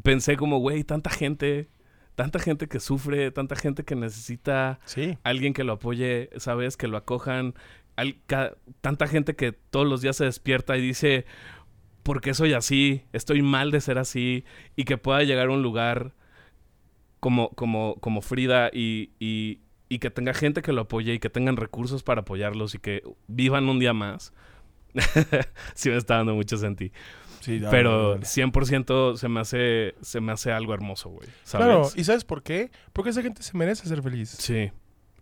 [0.02, 1.70] pensé como, güey, tanta gente,
[2.16, 5.18] tanta gente que sufre, tanta gente que necesita Sí.
[5.24, 6.76] alguien que lo apoye, ¿sabes?
[6.76, 7.56] Que lo acojan.
[7.96, 11.26] Al- ca- tanta gente que todos los días se despierta y dice,
[12.04, 13.04] ¿por qué soy así?
[13.14, 14.44] Estoy mal de ser así.
[14.76, 16.14] Y que pueda llegar a un lugar
[17.20, 21.30] como, como, como Frida y, y- y que tenga gente que lo apoye y que
[21.30, 24.34] tengan recursos para apoyarlos y que vivan un día más.
[25.76, 26.92] sí me está dando mucho senti.
[27.42, 28.26] Sí, dale, Pero dale.
[28.26, 31.28] 100% se me hace, se me hace algo hermoso, güey.
[31.44, 31.68] ¿Sabes?
[31.68, 32.72] Claro, ¿y sabes por qué?
[32.94, 34.30] Porque esa gente se merece ser feliz.
[34.30, 34.72] Sí,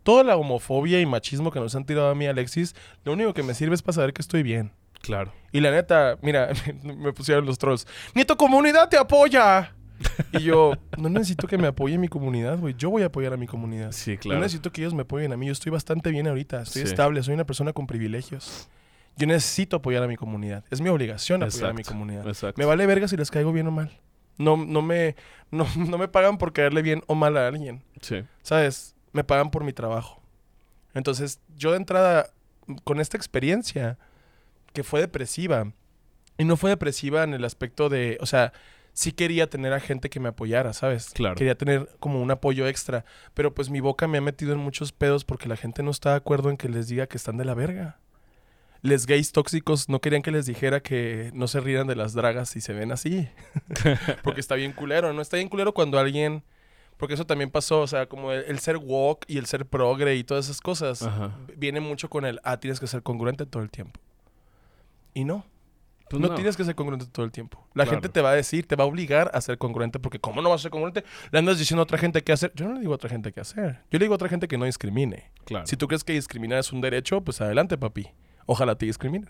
[0.03, 3.43] Toda la homofobia y machismo que nos han tirado a mí, Alexis, lo único que
[3.43, 4.71] me sirve es para saber que estoy bien.
[5.01, 5.31] claro.
[5.53, 6.49] Y la neta, mira,
[6.83, 7.85] me pusieron los trolls.
[8.15, 9.75] ¡Ni tu comunidad te apoya!
[10.31, 12.73] Y yo, no necesito que me apoye mi comunidad, güey.
[12.77, 13.91] Yo voy a apoyar a mi comunidad.
[13.91, 14.39] Sí, No claro.
[14.39, 15.45] necesito que ellos me apoyen a mí.
[15.47, 16.61] Yo estoy bastante bien ahorita.
[16.61, 16.87] Estoy Sí.
[16.87, 17.21] estable.
[17.21, 18.67] Soy una persona con privilegios.
[19.17, 20.63] Yo necesito apoyar a mi comunidad.
[20.71, 22.25] Es mi obligación apoyar a mi comunidad.
[22.27, 22.57] Exacto.
[22.59, 23.91] Me vale verga si les caigo bien o mal.
[24.37, 25.15] No, no, me,
[25.51, 27.83] no, no me pagan por caerle bien o mal a alguien.
[28.01, 28.23] Sí.
[28.41, 28.95] ¿Sabes?
[29.13, 30.21] Me pagan por mi trabajo.
[30.93, 32.31] Entonces, yo de entrada,
[32.83, 33.97] con esta experiencia,
[34.73, 35.71] que fue depresiva,
[36.37, 38.53] y no fue depresiva en el aspecto de, o sea,
[38.93, 41.11] sí quería tener a gente que me apoyara, ¿sabes?
[41.13, 41.35] Claro.
[41.35, 44.91] Quería tener como un apoyo extra, pero pues mi boca me ha metido en muchos
[44.91, 47.45] pedos porque la gente no está de acuerdo en que les diga que están de
[47.45, 47.99] la verga.
[48.81, 52.49] Les gays tóxicos no querían que les dijera que no se rieran de las dragas
[52.49, 53.29] si se ven así.
[54.23, 55.21] porque está bien culero, ¿no?
[55.21, 56.43] Está bien culero cuando alguien...
[57.01, 60.15] Porque eso también pasó, o sea, como el, el ser woke y el ser progre
[60.15, 61.35] y todas esas cosas, Ajá.
[61.57, 63.99] viene mucho con el, ah, tienes que ser congruente todo el tiempo.
[65.15, 65.43] Y no,
[66.09, 67.57] Pues no, tienes que ser congruente todo el tiempo.
[67.73, 67.97] La Claro.
[67.97, 70.49] gente te va a decir, te va a obligar a ser congruente, porque ¿cómo no
[70.51, 71.03] vas a ser congruente?
[71.31, 72.51] Le andas diciendo a otra gente qué hacer.
[72.53, 73.79] Yo no le digo a otra gente qué hacer.
[73.89, 75.31] Yo le digo a otra gente que no discrimine.
[75.45, 75.65] Claro.
[75.65, 78.09] Si tú crees que discriminar es un derecho, pues adelante, papi.
[78.45, 79.29] Ojalá te discriminen.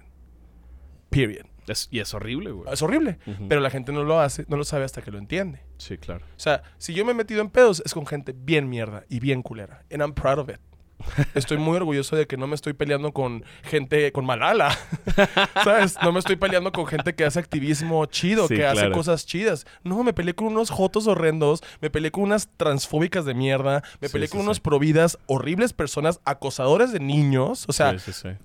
[1.09, 1.45] Period.
[1.67, 2.71] Es- y es horrible, güey.
[2.73, 5.61] Es horrible, pero la gente no lo hace, no lo sabe hasta que lo entiende.
[5.77, 6.25] Sí, claro.
[6.25, 9.19] O sea, si yo me he metido en pedos, es con gente bien mierda y
[9.19, 9.83] bien culera.
[9.91, 10.57] And I'm proud of it.
[11.33, 14.77] Estoy muy orgulloso de que no me estoy peleando con gente, con Malala.
[15.63, 15.97] ¿Sabes?
[16.03, 19.65] No me estoy peleando con gente que hace activismo chido, Sí, que hace cosas chidas.
[19.83, 24.09] No, me peleé con unos jotos horrendos, me peleé con unas transfóbicas de mierda, me
[24.09, 24.45] peleé sí, con sí.
[24.45, 27.65] unos providas, horribles personas, acosadores de niños.
[27.67, 27.95] O sea,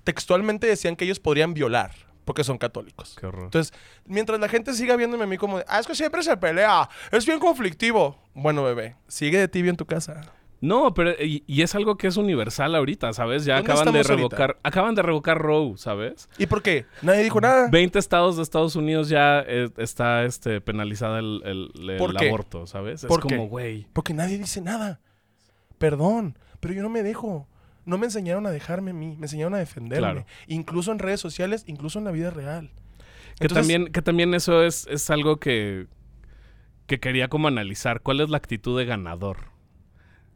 [0.04, 1.92] textualmente decían que ellos podrían violar
[2.26, 3.16] porque son católicos.
[3.18, 3.44] Qué horror.
[3.44, 3.72] Entonces,
[4.04, 6.90] mientras la gente siga viéndome a mí como de, ah, es que siempre se pelea,
[7.12, 8.18] es bien conflictivo.
[8.34, 10.20] Bueno, bebé, sigue de tibio en tu casa.
[10.60, 13.44] No, pero y, y es algo que es universal ahorita, ¿sabes?
[13.44, 14.14] Ya ¿Dónde acaban de ahorita?
[14.14, 16.28] revocar, acaban de revocar Roe, ¿sabes?
[16.36, 16.86] ¿Y por qué?
[17.02, 17.68] Nadie dijo nada.
[17.70, 23.04] 20 estados de Estados Unidos ya eh, está este penalizada el, aborto, ¿sabes?
[23.04, 23.48] Es ¿Por como, qué?
[23.48, 23.86] güey.
[23.92, 25.00] Porque nadie dice nada.
[25.78, 27.46] Perdón, pero yo no me dejo.
[27.86, 29.98] No me enseñaron a dejarme a mí, me enseñaron a defenderme.
[29.98, 30.26] Claro.
[30.46, 32.70] Incluso en redes sociales, incluso en la vida real.
[33.38, 35.86] Que Entonces, también, que también eso es, es algo que,
[36.86, 38.00] que quería como analizar.
[38.00, 39.56] ¿Cuál es la actitud de ganador?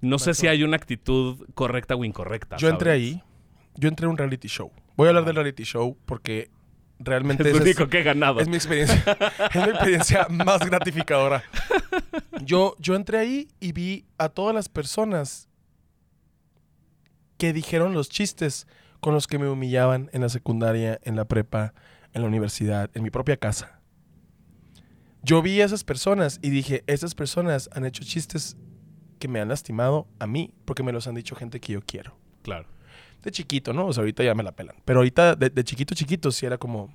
[0.00, 2.56] No sé si hay una actitud correcta o incorrecta.
[2.56, 3.22] Yo entré ahí,
[3.74, 4.72] yo entré a un reality show.
[4.96, 6.50] Voy a hablar del reality show porque
[6.98, 8.40] realmente Es lo único que he ganado.
[8.40, 9.02] Es mi experiencia.
[9.54, 11.42] es mi experiencia más gratificadora.
[12.42, 15.49] Yo, yo entré ahí y vi a todas las personas
[17.40, 18.66] que dijeron los chistes
[19.00, 21.72] con los que me humillaban en la secundaria, en la prepa,
[22.12, 23.81] en la universidad, en mi propia casa.
[25.22, 28.57] Yo vi a esas personas y dije, esas personas han hecho chistes
[29.18, 32.16] que me han lastimado a mí porque me los han dicho gente que yo quiero
[32.42, 32.66] Claro.
[33.22, 33.87] de chiquito, ¿no?
[33.87, 34.76] O sea, ahorita ya me la pelan.
[34.85, 36.94] Pero ahorita, de, de chiquito, chiquito, sí era como,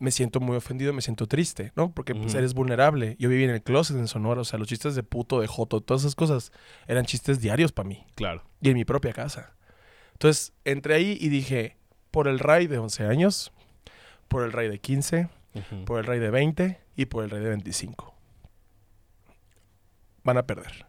[0.00, 1.92] me siento muy ofendido, me siento triste, ¿no?
[1.92, 3.14] Porque pues eres vulnerable.
[3.20, 5.80] Yo viví en el closet en Sonora, o sea, los chistes de puto, de joto,
[5.80, 6.50] todas esas cosas
[6.88, 8.04] eran chistes diarios para mí.
[8.16, 8.42] Claro.
[8.60, 9.54] Y en mi propia casa.
[10.20, 11.78] Entonces, entré ahí y dije,
[12.10, 13.52] por el Ray de 11 años,
[14.28, 15.84] por el Ray de 15, Ujú.
[15.86, 18.14] por el Ray de 20 y por el Ray de 25.
[20.22, 20.84] Van a perder.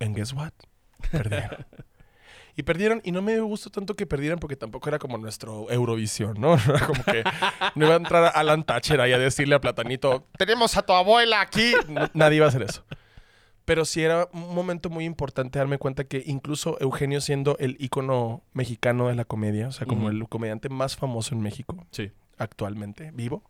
[0.00, 0.52] And guess what?
[1.10, 1.64] Perdieron.
[2.56, 5.70] y perdieron, y no me dio gusto tanto que perdieran porque tampoco era como nuestro
[5.70, 6.56] Eurovisión, ¿no?
[6.58, 7.24] No Era como que
[7.74, 11.40] no iba a entrar Alan Thatcher ahí a decirle a Platanito, tenemos a tu abuela
[11.40, 11.72] aquí.
[11.88, 12.84] No, nadie iba a hacer eso.
[13.70, 18.42] Pero sí era un momento muy importante darme cuenta que incluso Eugenio siendo el ícono
[18.52, 22.10] mexicano de la comedia, o sea, como el comediante más famoso en México, Sí.
[22.36, 23.44] actualmente, vivo,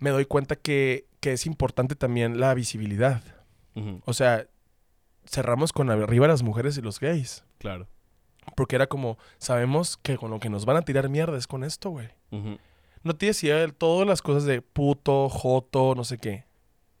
[0.00, 3.22] me doy cuenta que, que es importante también la visibilidad.
[4.04, 4.48] O sea,
[5.24, 7.42] cerramos con arriba las mujeres y los gays.
[7.56, 7.88] Claro.
[8.54, 11.64] Porque era como, sabemos que con lo que nos van a tirar mierda es con
[11.64, 12.10] esto, güey.
[13.02, 16.44] No te decía todas las cosas de puto, joto, no sé qué.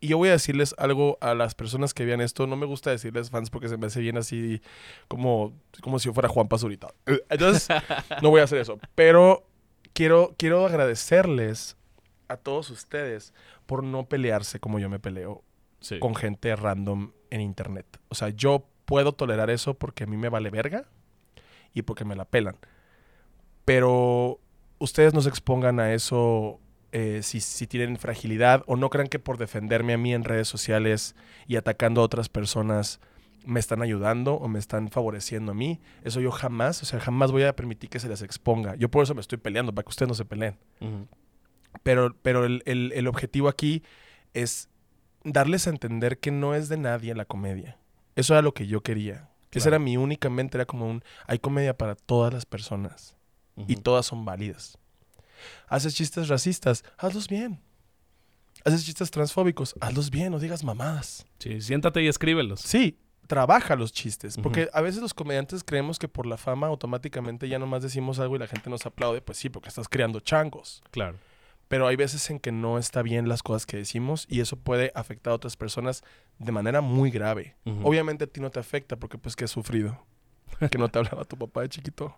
[0.04, 2.46] Y yo voy a decirles algo a las personas que vean esto.
[2.46, 4.60] No me gusta decirles fans porque se me hace bien así
[5.08, 6.88] como, como si yo fuera Juan Pazurita.
[7.30, 7.68] Entonces,
[8.22, 8.78] no voy a hacer eso.
[8.94, 9.46] Pero
[9.94, 11.78] quiero, quiero agradecerles
[12.28, 13.32] a todos ustedes
[13.64, 15.42] por no pelearse como yo me peleo
[15.80, 15.98] Sí.
[16.00, 17.86] con gente random en internet.
[18.08, 20.84] O sea, yo puedo tolerar eso porque a mí me vale verga
[21.72, 22.56] y porque me la pelan.
[23.64, 24.38] Pero
[24.78, 26.60] ustedes no se expongan a eso
[26.94, 30.48] eh, si, si tienen fragilidad o no crean que por defenderme a mí en redes
[30.48, 31.14] sociales
[31.46, 33.00] y atacando a otras personas
[33.44, 35.80] me están ayudando o me están favoreciendo a mí.
[36.04, 38.74] Eso yo jamás, o sea, jamás voy a permitir que se les exponga.
[38.76, 40.56] Yo por eso me estoy peleando, para que ustedes no se peleen.
[41.82, 43.82] Pero, pero el, el- el objetivo aquí
[44.32, 44.68] es
[45.24, 47.78] darles a entender que no es de nadie la comedia.
[48.16, 49.28] Eso era lo que yo quería.
[49.50, 49.76] Esa Claro.
[49.76, 53.16] era mi única mente, era como un, hay comedia para todas las personas
[53.68, 54.78] y todas son válidas.
[55.68, 57.60] Haces chistes racistas, hazlos bien.
[58.64, 61.26] Haces chistes transfóbicos, hazlos bien, no digas mamadas.
[61.38, 62.60] Sí, siéntate y escríbelos.
[62.60, 67.48] Sí, trabaja los chistes, porque a veces los comediantes creemos que por la fama automáticamente
[67.48, 70.82] ya nomás decimos algo y la gente nos aplaude, pues sí, porque estás creando changos.
[70.90, 71.18] Claro.
[71.68, 74.92] Pero hay veces en que no está bien las cosas que decimos y eso puede
[74.94, 76.02] afectar a otras personas
[76.38, 77.56] de manera muy grave.
[77.82, 80.04] Obviamente a ti no te afecta porque pues que has sufrido.
[80.70, 82.16] Que no te hablaba tu papá de chiquito.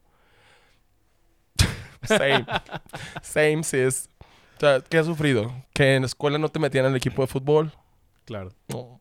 [2.02, 2.46] Same.
[3.22, 4.09] Same, sis.
[4.56, 5.52] O sea, ¿qué has sufrido?
[5.74, 7.72] Que en la escuela no te metían en el equipo de fútbol.
[8.24, 8.50] Claro.
[8.68, 9.00] No.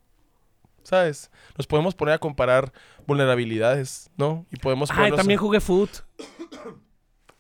[0.84, 1.32] ¿Sabes?
[1.58, 2.72] Nos podemos poner a comparar
[3.08, 4.46] vulnerabilidades, ¿no?
[4.52, 5.90] Y podemos Ay, también a- jugué foot.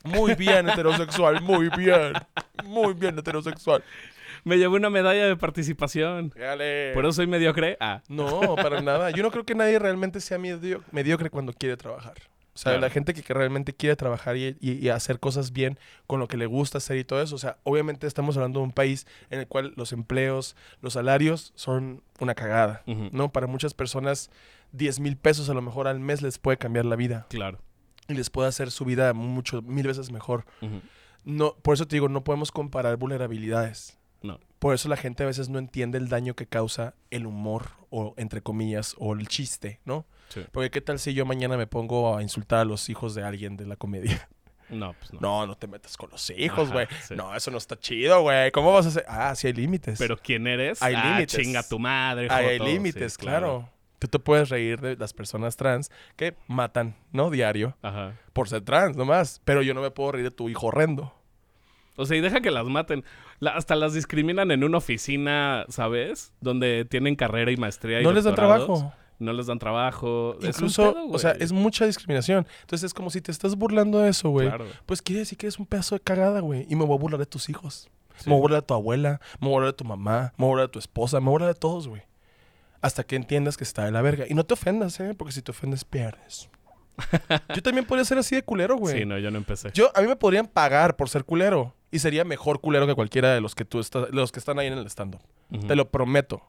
[0.03, 1.41] Muy bien, heterosexual.
[1.41, 2.13] Muy bien.
[2.63, 3.83] Muy bien, heterosexual.
[4.43, 6.31] Me llevé una medalla de participación.
[6.35, 6.91] Dale.
[6.93, 7.77] Por eso soy mediocre.
[7.79, 9.09] Ah, No, para nada.
[9.11, 12.13] Yo no creo que nadie realmente sea medio- mediocre cuando quiere trabajar.
[12.55, 12.81] O sea, Claro.
[12.81, 16.27] la gente que, que realmente quiere trabajar y, y- y hacer cosas bien con lo
[16.29, 17.35] que le gusta hacer y todo eso.
[17.35, 21.51] O sea, obviamente estamos hablando de un país en el cual los empleos, los salarios
[21.55, 22.81] son una cagada.
[23.11, 23.29] ¿No?
[23.31, 24.29] Para muchas personas,
[24.71, 27.59] 10 mil pesos a lo mejor al mes les puede cambiar la vida claro.
[28.07, 30.45] y les puede hacer su vida mucho, mil veces mejor.
[31.25, 33.97] No, por eso te digo, no podemos comparar vulnerabilidades.
[34.21, 34.39] No.
[34.59, 38.13] Por eso la gente a veces no entiende el daño que causa el humor o
[38.17, 40.05] entre comillas o el chiste, ¿no?
[40.29, 40.45] Sí.
[40.51, 43.57] Porque qué tal si yo mañana me pongo a insultar a los hijos de alguien
[43.57, 44.27] de la comedia.
[44.67, 45.19] No, pues no.
[45.21, 46.87] No, no te metas con los hijos, güey.
[47.03, 47.13] sí.
[47.15, 48.49] No, eso no está chido, güey.
[48.51, 49.05] ¿Cómo vas a hacer?
[49.07, 49.99] Ah, sí hay límites.
[49.99, 50.81] Pero ¿quién eres?
[50.81, 51.39] Hay Ah, límites.
[51.39, 52.27] Chinga tu madre.
[52.31, 53.69] Ahí hay límites, Sí, claro.
[53.99, 57.29] Tú te puedes reír de las personas trans que matan, ¿no?
[57.29, 57.77] Diario.
[57.83, 58.15] Ajá.
[58.33, 59.39] Por ser trans, nomás.
[59.45, 61.13] Pero yo no me puedo reír de tu hijo horrendo.
[61.95, 63.03] O sea, y deja que las maten.
[63.39, 66.33] La- hasta las discriminan en una oficina, ¿sabes?
[66.41, 68.65] Donde tienen carrera y maestría y No les doctorados.
[68.65, 68.93] trabajo.
[69.19, 70.37] No les dan trabajo.
[70.41, 72.45] Incluso, pedo, o sea, es mucha discriminación.
[72.61, 74.47] Entonces es como si te estás burlando de eso, güey.
[74.47, 74.65] Claro.
[74.85, 76.65] Pues quiere decir que eres un pedazo de cagada, güey.
[76.69, 77.89] Y me voy a burlar de tus hijos.
[78.17, 78.29] Sí.
[78.29, 79.21] Me voy a burlar de tu abuela.
[79.39, 80.33] Me voy a burlar de tu mamá.
[80.37, 81.19] Me voy a burlar de tu esposa.
[81.19, 82.03] Me voy a burlar de todos, güey.
[82.81, 84.25] Hasta que entiendas que está de la verga.
[84.27, 85.13] Y no te ofendas, ¿eh?
[85.17, 86.49] Porque si te ofendes, pierdes.
[87.55, 88.99] Yo también podría ser así de culero, güey.
[88.99, 89.69] Sí, no, yo no empecé.
[89.73, 91.73] Yo, a mí me podrían pagar por ser culero.
[91.91, 94.67] Y sería mejor culero que cualquiera de los que tú estás, los que están ahí
[94.67, 95.21] en el stand-up.
[95.67, 96.41] Te lo prometo.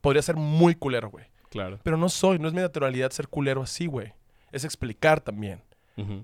[0.00, 1.26] Podría ser muy culero, güey.
[1.50, 1.80] Claro.
[1.82, 4.12] Pero no soy, no es mi naturalidad ser culero así, güey.
[4.52, 5.62] Es explicar también.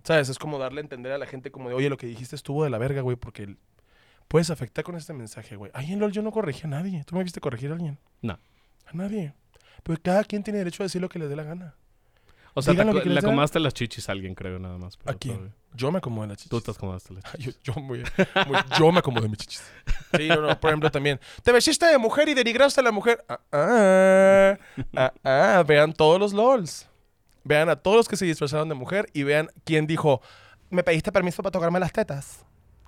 [0.05, 0.29] ¿Sabes?
[0.29, 2.63] Es como darle a entender a la gente como de, oye, lo que dijiste estuvo
[2.63, 3.57] de la verga, güey, porque
[4.29, 5.73] puedes afectar con este mensaje, güey.
[5.75, 7.03] Ay, en LOL yo no corregí a nadie.
[7.05, 7.99] ¿Tú me viste corregir a alguien?
[8.23, 8.39] No.
[8.87, 9.35] A nadie.
[9.83, 11.75] Pero cada quien tiene derecho a decir lo que le dé la gana.
[12.57, 14.97] O sea, te Digan que le acomodaste las chichis a alguien, creo, nada más.
[15.07, 15.35] ¿A quién?
[15.37, 16.51] todavía- Yo me acomodo en la chichis.
[16.51, 17.59] Tú te acomodaste las chichis.
[17.62, 17.99] yo, yo, muy,
[18.47, 19.62] muy- yo me acomodo en mis chichis.
[20.17, 21.19] Sí, no, no, por ejemplo, también.
[21.43, 23.25] Te vestiste de mujer y denigraste a la mujer.
[23.29, 24.59] Ah, ah,
[24.97, 26.88] ah, ah, vean todos los LOLs.
[27.43, 30.23] Vean a todos los que se disfrazaron de mujer y vean quién dijo,
[30.71, 32.45] me pediste permiso para tocarme las tetas.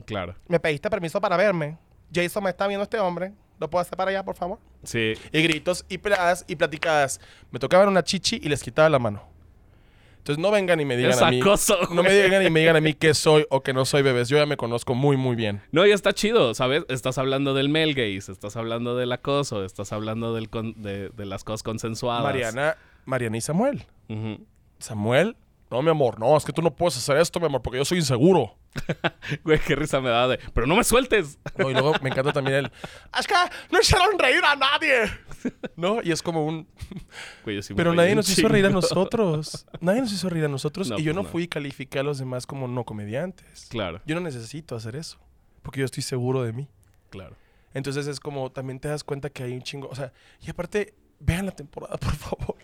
[0.06, 0.34] Claro.
[0.48, 1.76] Me pediste permiso para verme.
[2.14, 3.32] Jason me está viendo este hombre.
[3.58, 4.58] ¿Lo puedo hacer para allá, por favor?
[4.84, 5.14] Sí.
[5.32, 7.20] Y gritos y peladas y platicadas.
[7.50, 9.22] Me tocaban una chichi y les quitaba la mano.
[10.26, 11.40] Entonces no vengan y me digan Es a mí.
[11.40, 14.02] acoso, No me digan y me digan a mí que soy o que no soy
[14.02, 14.28] bebés.
[14.28, 15.62] Yo ya me conozco muy, muy bien.
[15.70, 16.84] No, y está chido, ¿sabes?
[16.88, 21.26] Estás hablando del male gaze, estás hablando del acoso, estás hablando del con- de, de
[21.26, 22.24] las cosas consensuadas.
[22.24, 23.84] Mariana, Mariana y Samuel.
[24.80, 25.36] Samuel,
[25.70, 27.84] no, mi amor, no, es que tú no puedes hacer esto, mi amor, porque yo
[27.84, 28.56] soy inseguro.
[29.42, 30.38] Güey, qué risa me da de.
[30.54, 31.38] Pero no me sueltes.
[31.56, 32.72] No, y luego me encanta también el.
[33.18, 33.34] Es que
[33.70, 35.10] no hicieron reír a nadie.
[35.76, 36.02] ¿No?
[36.02, 36.68] Y es como un.
[37.42, 38.80] Güey, yo sí me Pero reí nadie un nos hizo reír a chingo.
[38.82, 39.66] nosotros.
[39.80, 40.88] Nadie nos hizo reír a nosotros.
[40.90, 41.28] No, y yo pues no no.
[41.28, 43.66] fui y califiqué a los demás como no comediantes.
[43.70, 45.18] Claro, Yo no necesito hacer eso.
[45.62, 46.68] Porque yo estoy seguro de mí.
[47.10, 47.34] claro.
[47.74, 50.94] Entonces es como, también te das cuenta que hay un chingo, o sea, y aparte,
[51.18, 52.56] vean la temporada, por favor.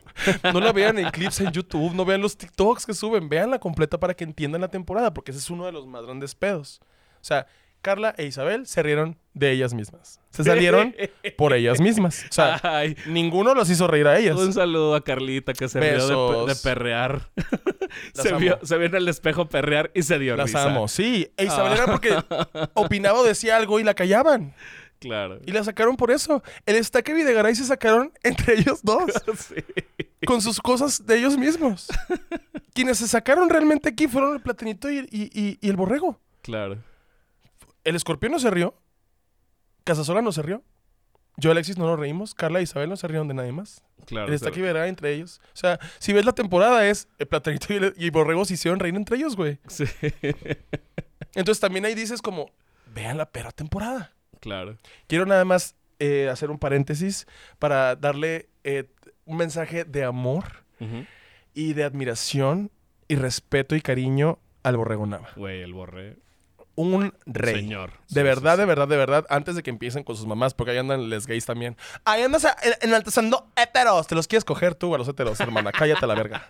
[0.52, 3.58] No la vean en clips en YouTube, no vean los TikToks que suben, vean la
[3.58, 6.80] completa para que entiendan la temporada, porque ese es uno de los más grandes pedos.
[7.20, 7.46] O sea,
[7.80, 10.20] Carla e Isabel se rieron de ellas mismas.
[10.30, 10.94] Se salieron
[11.36, 12.24] por ellas mismas.
[12.30, 14.36] O sea, Ay, ninguno los hizo reír a ellas.
[14.38, 16.46] un saludo a Carlita que se rió de, pe- Besos.
[16.46, 17.30] de perrear.
[18.14, 20.64] Se, vio, se vio en el espejo perrear y se dio Las risa.
[20.64, 21.32] amo, sí.
[21.36, 21.76] E Isabel Ah.
[21.76, 22.16] era porque
[22.74, 24.54] opinaba o decía algo y la callaban.
[25.02, 25.40] Claro.
[25.44, 26.42] Y la sacaron por eso.
[26.64, 29.10] El Estaque y Videgaray se sacaron entre ellos dos.
[29.36, 29.56] Sí.
[30.26, 31.88] con sus cosas de ellos mismos.
[32.74, 36.20] Quienes se sacaron realmente aquí fueron el platanito y, y- y- y el borrego.
[36.42, 36.78] Claro.
[37.84, 38.74] El escorpión no se rió.
[39.84, 40.62] Casasola no se rió.
[41.38, 42.34] Yo, Alexis, no nos reímos.
[42.34, 43.82] Carla e Isabel no se rieron de nadie más.
[44.06, 44.28] Claro.
[44.28, 44.62] el Estaque y.
[44.62, 45.40] Videgaray entre ellos.
[45.46, 48.54] O sea, si ves la temporada es el platanito y el, y el borrego se
[48.54, 49.58] hicieron reír entre ellos, güey.
[49.66, 49.84] Sí.
[51.34, 52.50] Entonces también ahí dices como,
[52.94, 54.12] vean la perra temporada.
[54.42, 54.76] Claro.
[55.06, 57.26] Quiero nada más eh, hacer un paréntesis
[57.58, 58.84] para darle eh,
[59.24, 60.64] un mensaje de amor
[61.54, 62.70] y de admiración
[63.06, 65.28] y respeto y cariño al Borrego Nava.
[65.36, 66.16] Güey, el borré.
[66.74, 67.54] Un rey.
[67.56, 67.90] Señor.
[68.08, 70.54] De Sí, verdad, sí, de verdad, de verdad, antes de que empiecen con sus mamás,
[70.54, 71.76] porque ahí andan les gays también.
[72.04, 72.46] Ahí andas
[72.80, 74.06] enaltezando heteros.
[74.08, 75.70] Te los quieres coger tú a los heteros, hermana.
[75.78, 76.48] Cállate a la verga.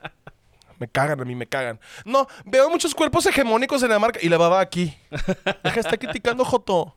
[0.78, 1.78] Me cagan a mí, me cagan.
[2.04, 4.18] No, veo muchos cuerpos hegemónicos en la marca.
[4.22, 4.96] Y la baba aquí.
[5.10, 6.96] Deja de estar criticando Joto.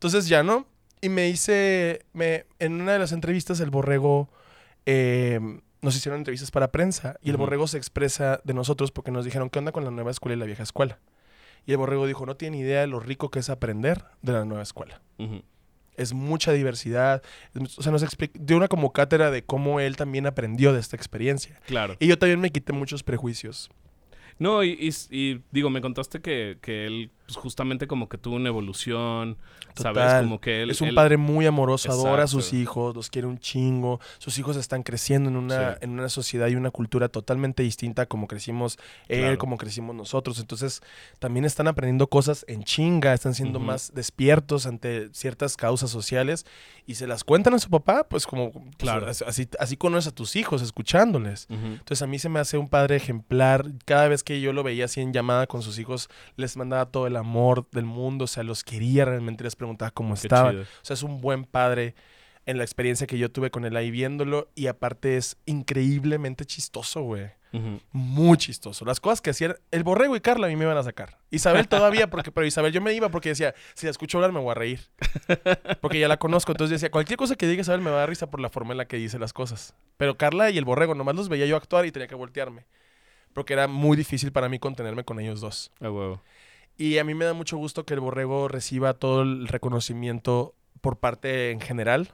[0.00, 0.66] Entonces ya, ¿no?
[1.02, 2.06] Y me hice.
[2.14, 4.30] Me, en una de las entrevistas, el borrego.
[4.86, 5.38] eh,
[5.82, 7.16] nos hicieron entrevistas para prensa.
[7.22, 10.10] Y el borrego se expresa de nosotros porque nos dijeron: ¿Qué onda con la nueva
[10.10, 10.98] escuela y la vieja escuela?
[11.66, 14.44] Y el borrego dijo: No tiene idea de lo rico que es aprender de la
[14.46, 15.00] nueva escuela.
[15.96, 17.22] Es mucha diversidad.
[17.54, 20.96] Es- O sea, nos dio una como cátedra de cómo él también aprendió de esta
[20.96, 21.60] experiencia.
[21.66, 21.96] Claro.
[21.98, 23.68] Y yo también me quité muchos prejuicios.
[24.38, 28.36] No, y, y- y digo, me contaste que, que él pues, justamente como que tuvo
[28.36, 29.36] una evolución,
[29.76, 30.02] ¿sabes?
[30.02, 30.24] Total.
[30.24, 30.70] Como que él...
[30.70, 34.00] es un él- padre muy amoroso, adora a sus hijos, los quiere un chingo.
[34.18, 35.78] Sus hijos están creciendo en una, Sí.
[35.82, 39.38] en una sociedad y una cultura totalmente distinta como crecimos él, Claro.
[39.38, 40.38] como crecimos nosotros.
[40.40, 40.82] Entonces,
[41.18, 46.46] también están aprendiendo cosas en chinga, están siendo más despiertos ante ciertas causas sociales
[46.86, 49.06] y se las cuentan a su papá, pues como, pues, Claro.
[49.08, 51.46] así, así conoces a tus hijos, escuchándoles.
[51.50, 53.66] Entonces a mí se me hace un padre ejemplar.
[53.84, 57.06] Cada vez que yo lo veía así en llamada con sus hijos, les mandaba todo
[57.06, 60.52] el amor del mundo, o sea, los quería realmente, les preguntaba cómo Qué estaban.
[60.52, 60.62] chido.
[60.62, 61.94] O sea, es un buen padre
[62.46, 67.02] en la experiencia que yo tuve con él ahí viéndolo y aparte es increíblemente chistoso,
[67.02, 67.28] güey.
[67.52, 67.80] Ujú.
[67.92, 68.84] Muy chistoso.
[68.84, 71.18] Las cosas que hacían el borrego y Carla a mí me iban a sacar.
[71.30, 74.38] Isabel todavía, porque, pero Isabel yo me iba porque decía, si la escucho hablar me
[74.40, 74.80] voy a reír.
[75.80, 76.52] Porque ya la conozco.
[76.52, 78.72] Entonces decía, cualquier cosa que diga Isabel me va a dar risa por la forma
[78.72, 79.74] en la que dice las cosas.
[79.96, 82.66] Pero Carla y el borrego, nomás los veía yo actuar y tenía que voltearme.
[83.32, 85.70] Porque era muy difícil para mí contenerme con ellos dos.
[85.80, 86.22] A huevo.
[86.80, 90.98] Y a mí me da mucho gusto que el borrego reciba todo el reconocimiento por
[90.98, 92.08] parte en general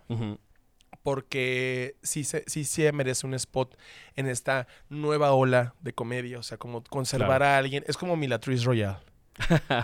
[1.03, 3.77] porque sí se, sí se merece un spot
[4.17, 6.39] en esta nueva ola de comedia.
[6.39, 7.85] O sea, como conservar a alguien.
[7.87, 8.99] Es como mi Latrice Royale.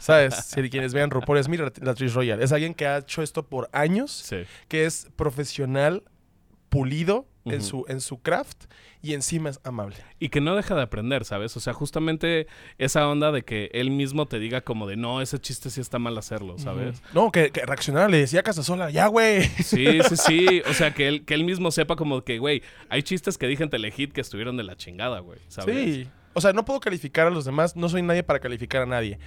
[0.00, 0.34] ¿Sabes?
[0.34, 2.42] Si quienes vean RuPaul es mi Latrice Royale.
[2.42, 4.38] Es alguien que ha hecho esto por años, Sí.
[4.66, 6.02] que es profesional,
[6.70, 8.64] pulido en, su, en su craft
[9.02, 9.96] y encima es amable.
[10.20, 11.56] Y que no deja de aprender, ¿sabes?
[11.56, 12.46] O sea, justamente
[12.78, 15.98] esa onda de que él mismo te diga como de, no, ese chiste sí está
[15.98, 17.02] mal hacerlo, ¿sabes?
[17.12, 19.42] No, que, que reaccionara, le decía a Casasola, ya, güey.
[19.62, 20.62] Sí, sí, sí.
[20.68, 23.64] O sea, que él, que él mismo sepa como que, güey, hay chistes que dije
[23.64, 25.76] en Telehit que estuvieron de la chingada, güey, ¿sabes?
[25.76, 26.08] Sí.
[26.34, 29.18] O sea, no puedo calificar a los demás, no soy nadie para calificar a nadie.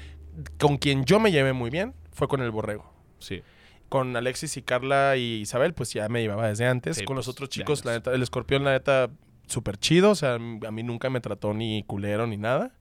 [0.57, 2.91] Con quien yo me llevé muy bien fue con el borrego.
[3.19, 3.43] Sí.
[3.89, 6.97] Con Alexis y Carla y Isabel, pues ya me llevaba desde antes.
[6.97, 9.09] Sí, con los pues, otros chicos, la neta, el escorpión, la neta,
[9.47, 10.11] súper chido.
[10.11, 12.71] O sea, a mí nunca me trató ni culero ni nada.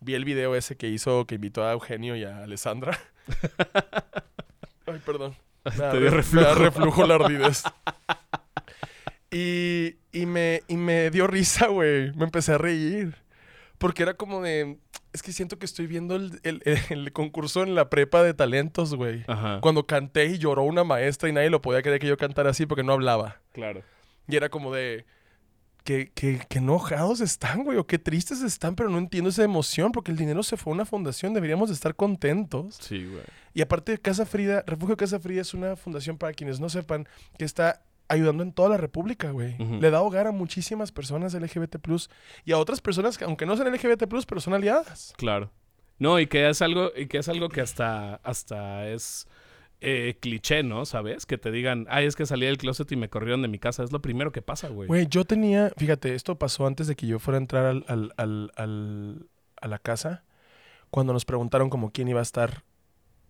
[0.00, 2.98] Vi el video ese que hizo, que invitó a Eugenio y a Alessandra.
[4.86, 5.34] Ay, perdón.
[5.64, 6.54] Me Te dio me reflujo.
[6.54, 7.62] reflujo la ardidez.
[9.30, 12.12] Y, y, me, y me dio risa, güey.
[12.12, 13.16] Me empecé a reír.
[13.76, 14.78] Porque era como de...
[15.12, 18.94] Es que siento que estoy viendo el, el- el concurso en la prepa de talentos,
[18.94, 19.24] güey.
[19.26, 19.60] Ajá.
[19.62, 22.66] Cuando canté y lloró una maestra y nadie lo podía creer que yo cantara así
[22.66, 23.40] porque no hablaba.
[23.52, 23.82] Claro.
[24.28, 25.06] Y era como de...
[25.84, 29.92] Que, que, que enojados están, güey, o qué tristes están, pero no entiendo esa emoción
[29.92, 32.76] porque el dinero se fue a una fundación, deberíamos de estar contentos.
[32.80, 33.22] Sí, güey.
[33.54, 37.06] Y aparte, Casa Frida, Refugio Casa Frida es una fundación para quienes no sepan
[37.38, 39.56] que está ayudando en toda la República, güey.
[39.58, 41.76] Le da hogar a muchísimas personas LGBT+,
[42.44, 45.12] y a otras personas que, aunque no sean LGBT+, pero son aliadas.
[45.16, 45.50] Claro.
[45.98, 49.26] No, y que es algo, y que es algo que hasta, hasta es
[49.80, 50.84] eh, cliché, ¿no?
[50.84, 51.24] ¿Sabes?
[51.26, 53.82] Que te digan, ay, es que salí del closet y me corrieron de mi casa.
[53.82, 54.88] Es lo primero que pasa, güey.
[54.88, 58.52] Güey, yo tenía, fíjate, esto pasó antes de que yo fuera a entrar al- al-
[58.56, 59.26] al-
[59.60, 60.24] a la casa,
[60.90, 62.62] cuando nos preguntaron como quién iba a estar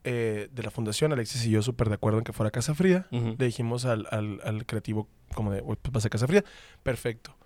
[0.06, 3.06] eh, de la fundación, Alexis y yo súper de acuerdo en que fuera Casa Fría.
[3.12, 3.34] Ujú.
[3.38, 6.44] Le dijimos al, al- al creativo como de, "Oye, pues vas a Casa Fría.
[6.82, 7.36] Perfecto.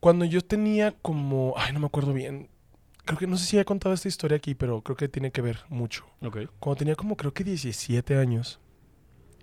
[0.00, 2.48] Cuando yo tenía como, ay, no me acuerdo bien.
[3.04, 5.40] Creo que no sé si he contado esta historia aquí, pero creo que tiene que
[5.42, 6.04] ver mucho.
[6.22, 6.38] Ok.
[6.58, 8.60] Cuando tenía como creo que 17 años,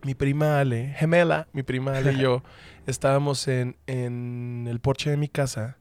[0.04, 2.44] mi prima Ale, gemela, mi prima Ale y yo,
[2.88, 5.78] estábamos en, en el porche de mi casa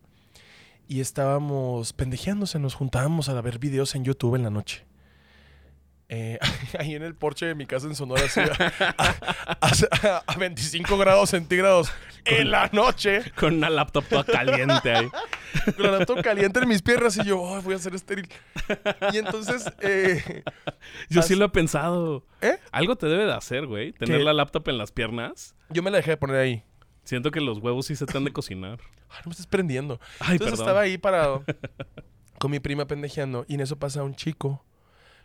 [0.88, 4.85] y estábamos pendejeándose, nos juntábamos a ver videos en YouTube en la noche.
[6.08, 6.38] Eh,
[6.78, 8.72] ahí en el porche de mi casa en Sonora, así, a,
[9.60, 11.90] a- a 25 grados centígrados
[12.24, 15.08] en la noche, Con una laptop toda caliente ahí.
[15.76, 18.28] con la laptop caliente en mis piernas y yo, "Ay, voy a ser estéril.
[19.12, 20.42] Y entonces, eh,
[21.08, 22.24] Yo sí lo he pensado.
[22.40, 22.56] ¿Eh?
[22.72, 23.92] Algo te debe de hacer, güey.
[23.92, 24.24] Tener ¿Qué?
[24.24, 25.54] la laptop en las piernas.
[25.70, 26.62] yo me la dejé de poner ahí.
[27.04, 28.78] Siento que los huevos sí se te han de cocinar.
[29.08, 30.00] Ay, no me estás prendiendo.
[30.18, 30.66] Ay, Entonces perdón.
[30.66, 31.44] estaba ahí parado
[32.38, 34.64] con mi prima pendejeando y en eso pasa un chico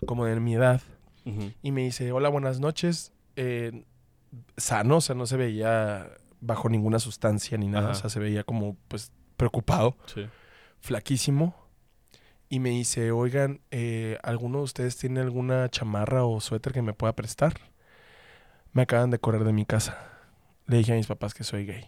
[0.06, 0.82] como de mi edad
[1.62, 3.12] y me dice, hola, buenas noches.
[3.36, 3.86] Eh,
[4.58, 7.98] sano, o sea, no se veía bajo ninguna sustancia ni nada, Ajá.
[7.98, 10.26] o sea, se veía como pues preocupado, Sí.
[10.80, 11.56] flaquísimo.
[12.50, 16.94] Y me dice, oigan, eh, ¿alguno de ustedes tiene alguna chamarra o suéter que me
[16.94, 17.54] pueda prestar?
[18.74, 19.98] Me acaban de correr de mi casa.
[20.66, 21.86] Le dije a mis papás que soy gay.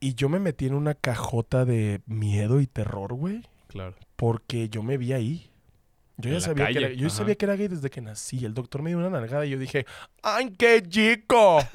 [0.00, 3.42] Y yo me metí en una cajota de miedo y terror, güey.
[3.68, 3.94] Claro.
[4.22, 5.50] Porque yo me vi ahí.
[6.16, 7.16] Yo ya En sabía que era, yo ajá.
[7.16, 8.44] sabía que era gay desde que nací.
[8.44, 9.84] El doctor me dio una nalgada y yo dije,
[10.22, 11.58] ¡ay, qué chico!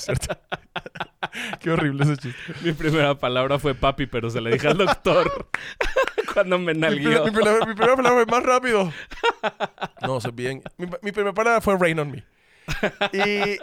[1.60, 2.38] Qué horrible ese chiste.
[2.64, 5.48] Mi primera palabra fue papi, pero se le dije al doctor
[6.32, 8.92] cuando me primer- mi primera- mi primera palabra fue más rápido.
[10.00, 10.62] No, soy bien.
[10.78, 12.24] Mi, mi primera palabra fue rain on me.
[13.12, 13.58] Y,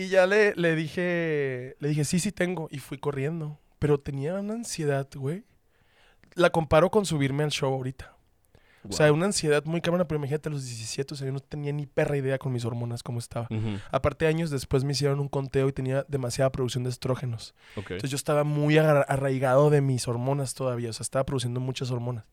[0.00, 2.68] y ya le, le dije, le dije, sí, sí tengo.
[2.70, 3.58] Y fui corriendo.
[3.80, 5.42] Pero tenía una ansiedad, güey.
[6.34, 8.16] La comparo con subirme al show ahorita.
[8.88, 11.38] O sea, una ansiedad muy cabrona, pero imagínate a los 17, o sea, yo no
[11.38, 13.46] tenía ni perra idea con mis hormonas cómo estaba.
[13.48, 13.78] Ujú.
[13.92, 17.54] Aparte, años después me hicieron un conteo y tenía demasiada producción de estrógenos.
[17.76, 22.24] Entonces yo estaba muy arraigado de mis hormonas todavía, o sea, estaba produciendo muchas hormonas.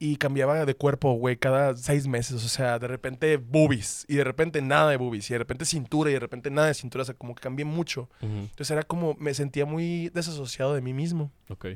[0.00, 2.44] Y cambiaba de cuerpo, güey, cada seis meses.
[2.44, 6.10] O sea, de repente boobies, y de repente nada de boobies, y de repente cintura,
[6.10, 7.02] y de repente nada de cintura.
[7.02, 8.10] O sea, como que cambié mucho.
[8.20, 11.30] Entonces era como, me sentía muy desasociado de mí mismo.
[11.48, 11.66] Ok.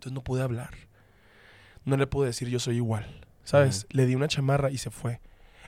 [0.00, 0.70] Entonces no pude hablar.
[1.84, 3.26] No le pude decir yo soy igual.
[3.44, 3.86] ¿Sabes?
[3.90, 5.20] Le di una chamarra y se fue.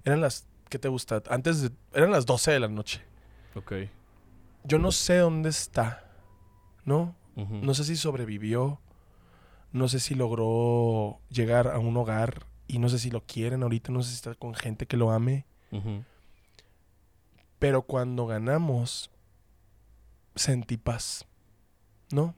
[0.05, 1.23] Eran las, ¿qué te gusta?
[1.29, 3.03] Antes de, eran las 12 de la noche.
[3.55, 3.73] Ok.
[4.65, 6.11] Yo no sé dónde está,
[6.87, 7.15] ¿no?
[7.37, 8.81] No sé si sobrevivió,
[9.71, 13.93] no sé si logró llegar a un hogar y no sé si lo quieren ahorita,
[13.93, 15.47] no sé si está con gente que lo ame,
[17.59, 19.11] pero cuando ganamos
[20.35, 21.27] sentí paz,
[22.11, 22.35] ¿no?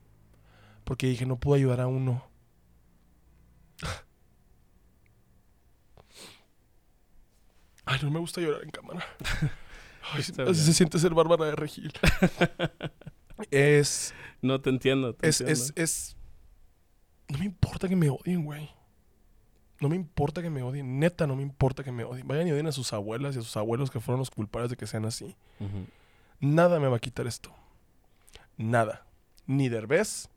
[0.85, 2.23] Porque dije, no puedo ayudar a uno.
[7.87, 9.05] Ay, no me gusta llorar en cámara.
[10.13, 11.93] Ay, así se siente ser Bárbara de Regil.
[13.51, 15.15] es, No te entiendo.
[15.15, 15.65] te es, entiendo.
[15.65, 16.17] es, es...
[17.29, 18.71] No me importa que me odien, güey.
[19.81, 20.99] No me importa que me odien.
[20.99, 22.27] Neta, no me importa que me odien.
[22.29, 24.77] Vayan y odien a sus abuelas y a sus abuelos que fueron los culpables de
[24.77, 25.37] que sean así.
[26.41, 27.51] Nada me va a quitar esto.
[28.57, 29.07] Nada.
[29.47, 30.29] Ni Derbez,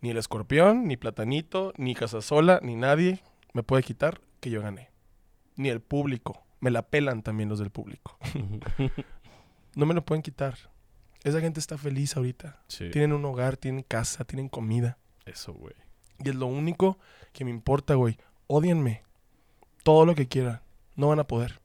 [0.00, 3.22] ni el escorpión, ni Platanito, ni Casasola, ni nadie
[3.52, 4.90] me puede quitar que yo gané.
[5.56, 6.42] Ni el público.
[6.60, 8.18] Me la pelan también los del público.
[9.76, 10.56] No me lo pueden quitar.
[11.22, 12.60] Esa gente está feliz ahorita.
[12.66, 12.90] Sí.
[12.90, 14.98] Tienen un hogar, tienen casa, tienen comida.
[15.26, 15.74] Eso, güey.
[16.18, 16.98] Y es lo único
[17.32, 18.18] que me importa, güey.
[18.46, 19.04] Odienme.
[19.84, 20.60] Todo lo que quieran.
[20.96, 21.60] No van a poder.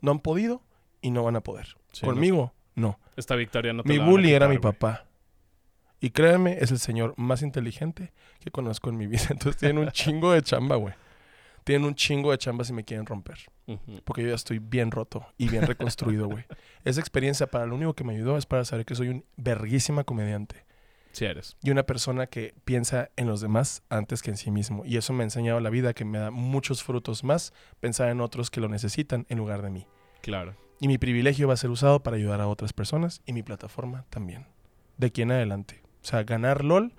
[0.00, 0.62] No han podido
[1.00, 1.78] y no van a poder.
[1.92, 2.88] Sí, Conmigo, no.
[2.88, 3.00] no.
[3.16, 5.06] Esta victoria no te Mi la van a bully era mi papá.
[6.02, 9.22] Y créeme, es el señor más inteligente que conozco en mi vida.
[9.30, 10.94] Entonces tienen un chingo de chamba, güey.
[11.62, 13.38] Tienen un chingo de chamba si me quieren romper.
[14.04, 16.44] Porque yo ya estoy bien roto y bien reconstruido, güey.
[16.84, 20.02] Esa experiencia para lo único que me ayudó es para saber que soy un verguísima
[20.02, 20.64] comediante.
[21.12, 21.56] Sí eres.
[21.62, 24.84] Y una persona que piensa en los demás antes que en sí mismo.
[24.84, 28.20] Y eso me ha enseñado la vida que me da muchos frutos más pensar en
[28.20, 29.86] otros que lo necesitan en lugar de mí.
[30.20, 30.56] Claro.
[30.80, 34.04] Y mi privilegio va a ser usado para ayudar a otras personas y mi plataforma
[34.10, 34.48] también.
[34.96, 35.81] De aquí en adelante.
[36.02, 36.92] O sea, ganar LOL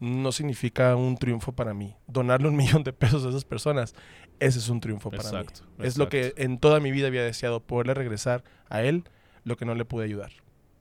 [0.00, 1.94] no significa un triunfo para mí.
[2.06, 3.94] Donarle un millón de pesos a esas personas,
[4.40, 5.62] ese es un triunfo para Exacto.
[5.78, 5.86] mí.
[5.86, 9.04] Es lo que en toda mi vida había deseado, poderle regresar a él
[9.44, 10.32] lo que no le pude ayudar.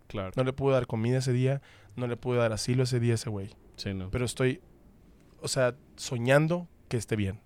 [0.08, 0.32] Claro.
[0.36, 1.62] No le pude dar comida ese día,
[1.96, 3.50] no le pude dar asilo ese día a ese güey.
[3.76, 4.10] Sí, no.
[4.12, 4.62] Pero estoy,
[5.42, 7.42] o sea, soñando que esté bien.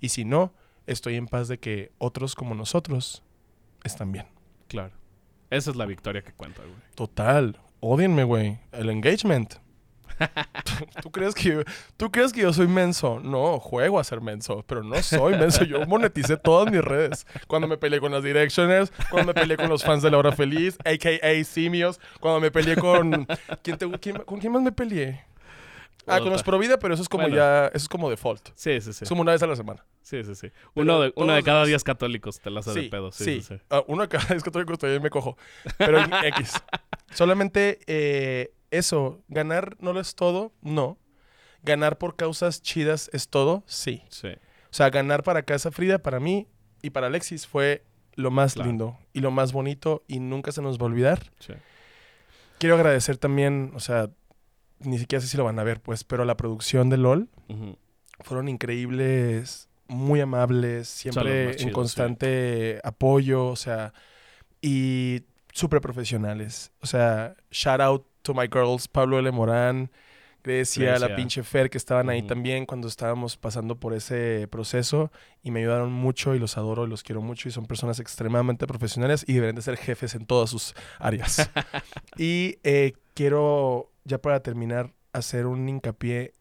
[0.00, 0.54] Y si no,
[0.86, 3.22] estoy en paz de que otros como nosotros
[3.84, 4.26] están bien.
[4.68, 4.94] Claro.
[5.50, 6.74] Esa es la victoria que cuenta, güey.
[6.94, 7.58] Total.
[7.80, 8.58] Odienme, güey.
[8.72, 9.54] El engagement.
[11.02, 11.60] ¿Tú crees, que yo,
[11.96, 13.20] ¿Tú crees que yo soy menso?
[13.20, 15.64] No, juego a ser menso, pero no soy menso.
[15.64, 17.26] Yo moneticé todas mis redes.
[17.46, 20.32] Cuando me peleé con las Directioners, cuando me peleé con los fans de La Hora
[20.32, 21.44] Feliz, a.k.a.
[21.44, 23.26] Simios, cuando me peleé con...
[23.62, 23.86] ¿quién te-
[24.26, 25.24] ¿Con quién más me peleé?
[26.10, 26.42] Ah, con los.
[26.42, 27.36] Provida, pero eso es como Bueno.
[27.36, 27.66] ya...
[27.68, 28.48] Eso es como default.
[28.54, 29.04] Sí, sí, sí.
[29.04, 29.84] Es como una vez a la semana.
[30.02, 30.50] Sí, sí, sí.
[30.74, 33.12] Uno de, uno de cada diez católicos te la hace de pedo.
[33.12, 33.54] Sí, sí, sí.
[33.70, 35.36] Ah, uno de cada que estoy todavía me cojo.
[35.78, 36.54] Pero en X.
[37.12, 39.22] Solamente eh, eso.
[39.28, 40.52] Ganar no lo es todo.
[40.62, 40.98] No.
[41.62, 43.62] Ganar por causas chidas es todo.
[43.66, 44.02] Sí.
[44.08, 44.28] Sí.
[44.28, 46.46] O sea, ganar para Casa Frida, para mí
[46.82, 47.84] y para Alexis fue
[48.14, 48.68] lo más Claro.
[48.68, 51.30] lindo y lo más bonito y nunca se nos va a olvidar.
[51.40, 51.52] sí.
[52.58, 54.10] Quiero agradecer también, o sea,
[54.80, 57.28] ni siquiera sé si lo van a ver, pues, pero la producción de LOL
[58.20, 63.92] fueron increíbles, muy amables, siempre más en constante apoyo, o sea,
[64.62, 65.22] y
[65.52, 66.72] súper profesionales.
[66.80, 69.30] O sea, shout out to my girls, Pablo L.
[69.30, 69.90] Morán,
[70.42, 71.16] Grecia, la Grecia.
[71.16, 75.10] pinche pinche Fer, que estaban ahí también cuando estábamos pasando por ese proceso
[75.42, 78.66] y me ayudaron mucho y los adoro y los quiero mucho y son personas extremadamente
[78.66, 81.50] profesionales y deben de ser jefes en todas sus áreas.
[82.16, 86.32] y eh, quiero, ya para terminar, hacer un hincapié.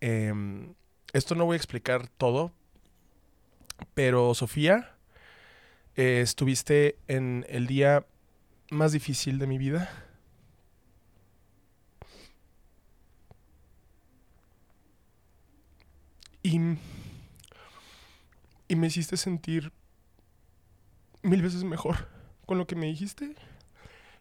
[1.13, 2.51] esto no voy a explicar todo,
[3.93, 4.95] pero Sofía,
[5.95, 8.05] eh, estuviste en el día
[8.71, 9.89] más difícil de mi vida.
[16.49, 16.57] Y,
[18.75, 19.71] me hiciste sentir
[21.21, 22.07] mil veces mejor
[22.47, 23.35] con lo que me dijiste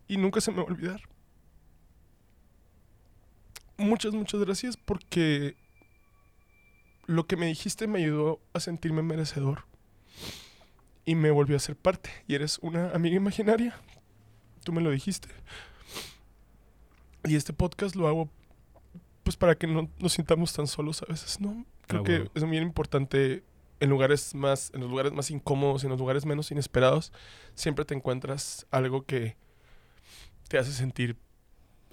[0.09, 1.01] y nunca se me va a olvidar.
[3.79, 5.57] Muchas, muchas gracias porque
[7.07, 9.65] lo que me dijiste me ayudó a sentirme merecedor
[11.07, 12.11] y me volvió a ser parte.
[12.27, 13.75] Y eres una amiga imaginaria.
[14.65, 15.29] Tú me lo dijiste.
[17.25, 18.29] Y este podcast lo hago
[19.23, 21.65] pues para que no nos sintamos tan solos a veces, ¿no?
[21.89, 23.43] Creo Ah, que es bien importante
[23.81, 27.13] en lugares más, en los lugares más incómodos, en los lugares menos inesperados,
[27.55, 29.37] siempre te encuentras algo que
[30.49, 31.17] te hace sentir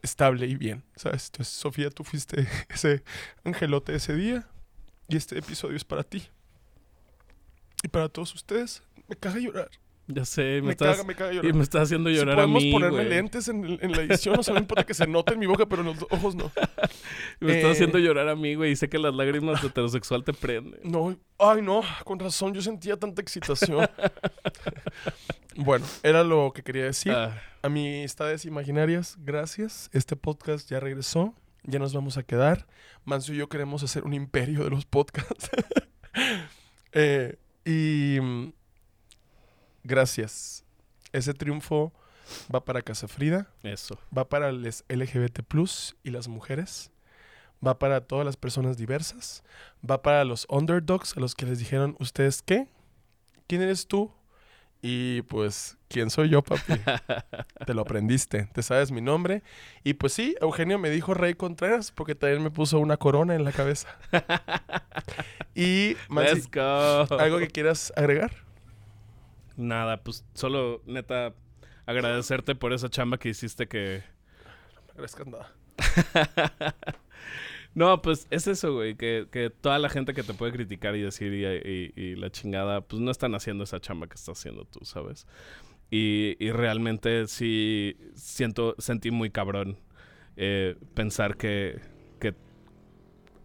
[0.01, 1.27] estable y bien, ¿sabes?
[1.27, 3.03] Entonces, Sofía, tú fuiste ese
[3.43, 4.47] angelote ese día
[5.07, 6.27] y este episodio es para ti.
[7.83, 9.69] Y para todos ustedes, me caga llorar.
[10.07, 11.53] Ya sé, me, Me, estás, caga, me caga y llorar.
[11.55, 13.09] me estás haciendo Si llorar a podemos mí, ponerme güey.
[13.09, 15.81] lentes en, la edición, o sea, no importa que se note en mi boca, pero
[15.81, 16.51] en los ojos no.
[17.39, 18.71] Me estás Eh, haciendo llorar a mí, güey.
[18.71, 20.79] Y sé que las lágrimas de heterosexual te prenden.
[20.83, 23.87] No, ay no, con razón, yo sentía tanta excitación.
[25.55, 27.11] bueno, era lo que quería decir.
[27.11, 29.89] Ah, Amistades imaginarias, gracias.
[29.91, 31.33] Este podcast ya regresó,
[31.63, 32.67] ya nos vamos a quedar.
[33.05, 35.49] Manso y yo queremos hacer un imperio de los podcasts.
[36.97, 37.35] Eh,
[37.65, 38.19] y
[39.85, 40.63] gracias.
[41.13, 41.93] Ese triunfo
[42.53, 43.97] va para Casa Frida, eso.
[44.15, 45.39] va para los LGBT
[46.03, 46.91] y las mujeres,
[47.65, 49.43] va para todas las personas diversas,
[49.89, 52.67] va para los underdogs a los que les dijeron, ¿ustedes qué?
[53.47, 54.11] ¿Quién eres tú?
[54.81, 56.73] Y pues, ¿quién soy yo, papi?
[57.65, 59.41] te lo aprendiste, te sabes mi nombre.
[59.83, 63.43] Y pues sí, Eugenio me dijo Rey Contreras porque también me puso una corona en
[63.43, 63.87] la cabeza.
[65.55, 67.07] y, Let's go.
[67.17, 68.44] ¿algo que quieras agregar?
[69.57, 71.33] Nada, pues solo, neta,
[71.85, 74.03] agradecerte por esa chamba que hiciste que...
[74.85, 75.55] No agradezcas nada.
[77.73, 81.01] No, pues es eso, güey, que, que toda la gente que te puede criticar y
[81.01, 84.63] decir y, y- y la chingada, pues no están haciendo esa chamba que estás haciendo
[84.65, 85.27] tú, ¿sabes?
[85.91, 89.77] Y, y realmente sí siento, sentí muy cabrón
[90.37, 91.94] eh, pensar que, que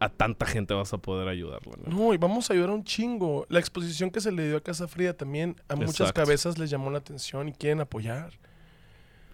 [0.01, 1.96] a tanta gente vas a poder ayudarlo, ¿no?
[1.96, 3.46] No, y vamos a ayudar a un chingo.
[3.48, 6.90] La exposición que se le dio a Casa Fría también a muchas cabezas les llamó
[6.90, 8.32] la atención y quieren apoyar.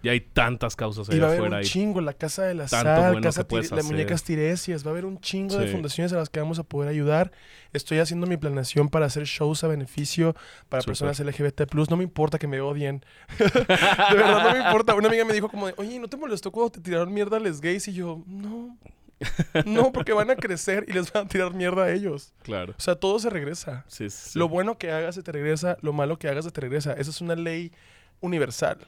[0.03, 1.57] Y hay tantas causas Y ahí va a haber afuera.
[1.57, 3.81] un y- chingo, la Casa de la Sal, bueno Casa Tire- la.
[3.81, 6.87] Muñecas Tiresias, va a haber un chingo de fundaciones a las que vamos a poder
[6.89, 7.31] ayudar.
[7.73, 10.35] Estoy haciendo mi planeación para hacer shows a beneficio
[10.69, 11.89] para personas LGBT+.
[11.89, 13.03] No me importa que me odien.
[13.39, 13.45] de
[14.15, 14.93] verdad, no me importa.
[14.95, 17.39] Una amiga me dijo como de, oye, ¿no te molestó cuando te tiraron mierda a
[17.39, 17.87] les gays?
[17.87, 18.77] Y yo, no.
[19.65, 22.33] No, porque van a crecer y les van a tirar mierda a ellos.
[22.43, 22.73] Claro.
[22.77, 23.85] O sea, todo se regresa.
[23.87, 24.07] Sí.
[24.35, 26.93] Lo bueno que hagas se te regresa, lo malo que hagas se te regresa.
[26.93, 27.71] Esa es una ley
[28.19, 28.79] universal.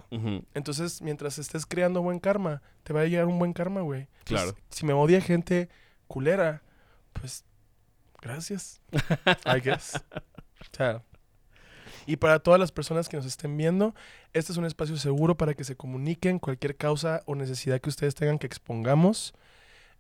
[0.53, 4.01] Entonces, mientras estés creando buen karma, te va a llegar un buen karma, güey.
[4.19, 4.57] Entonces, Claro.
[4.69, 5.69] Si me odia gente
[6.07, 6.63] culera,
[7.13, 7.43] pues
[8.21, 8.81] gracias.
[9.45, 9.95] I guess.
[10.15, 11.03] O sea,
[12.05, 13.93] y para todas las personas que nos estén viendo,
[14.33, 18.15] este es un espacio seguro para que se comuniquen cualquier causa o necesidad que ustedes
[18.15, 19.33] tengan que expongamos.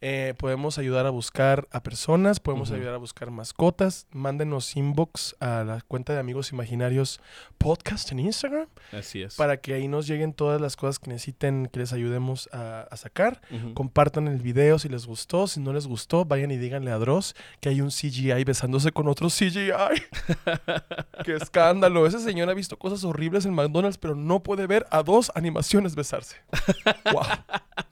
[0.01, 4.07] Eh, podemos ayudar a buscar a personas, podemos ayudar a buscar mascotas.
[4.11, 7.19] Mándenos inbox a la cuenta de Amigos Imaginarios
[7.57, 9.35] Podcast en Instagram Así es.
[9.35, 12.95] para que ahí nos lleguen todas las cosas que necesiten que les ayudemos a, a
[12.95, 13.41] sacar.
[13.73, 15.47] Compartan el video si les gustó.
[15.47, 19.09] Si no les gustó, vayan y díganle a Dross que hay un CGI besándose con
[19.09, 19.71] otro CGI.
[21.25, 22.07] ¡Qué escándalo!
[22.07, 25.95] Ese señor ha visto cosas horribles en McDonald's, pero no puede ver a dos animaciones
[25.95, 26.37] besarse.
[27.11, 27.23] ¡Wow!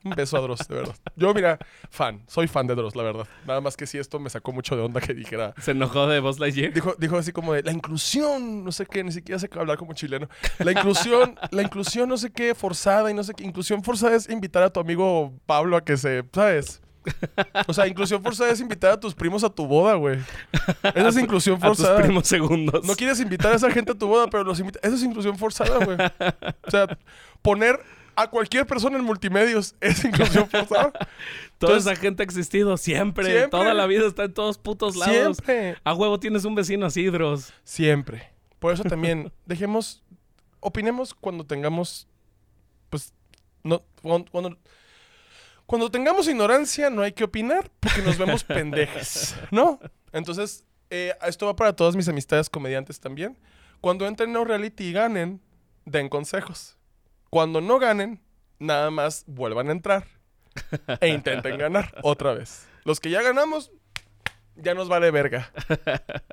[0.04, 0.94] Un beso a Dross, de verdad.
[1.16, 1.58] Yo, mira,
[1.98, 2.22] fan.
[2.28, 3.26] Soy fan de Dross, la verdad.
[3.44, 5.52] Nada más que si esto me sacó mucho de onda que dijera...
[5.60, 6.72] Se enojó de Buzz Lightyear.
[6.72, 9.92] Dijo, dijo así como de la inclusión, no sé qué, ni siquiera sé hablar como
[9.94, 10.28] chileno.
[10.60, 13.42] La inclusión, la inclusión no sé qué, forzada y no sé qué.
[13.44, 16.80] Inclusión forzada es invitar a tu amigo Pablo a que se, ¿sabes?
[17.66, 20.18] O sea, inclusión forzada es invitar a tus primos a tu boda, güey.
[20.94, 22.02] Esa es inclusión A tus forzada.
[22.02, 22.84] primos segundos.
[22.84, 24.78] No quieres invitar a esa gente a tu boda, pero los invita.
[24.82, 25.98] Eso es inclusión forzada, güey.
[26.66, 26.86] O sea,
[27.42, 27.80] poner
[28.18, 30.90] a cualquier persona en multimedios es inclusión forzada.
[31.58, 33.24] Toda entonces- esa gente ha existido siempre.
[33.26, 33.48] Siempre.
[33.48, 35.36] Toda la vida está en todos putos lados.
[35.36, 35.76] Siempre.
[35.84, 37.52] A huevo tienes un vecino así, Dross.
[37.62, 38.30] Siempre.
[38.58, 40.02] Por eso también dejemos,
[40.58, 42.08] opinemos cuando tengamos,
[42.90, 43.12] pues,
[43.62, 44.58] no, cuando, cuando,
[45.66, 49.78] cuando tengamos ignorancia no hay que opinar porque nos vemos pendejes, ¿no?
[50.12, 53.38] Entonces, eh, esto va para todas mis amistades comediantes también.
[53.80, 55.40] Cuando entren a un reality y ganen,
[55.84, 56.77] den consejos.
[57.30, 58.20] Cuando no ganen,
[58.58, 60.04] nada más vuelvan a entrar
[61.00, 62.66] e intenten ganar otra vez.
[62.84, 63.70] Los que ya ganamos,
[64.56, 65.52] ya nos vale verga.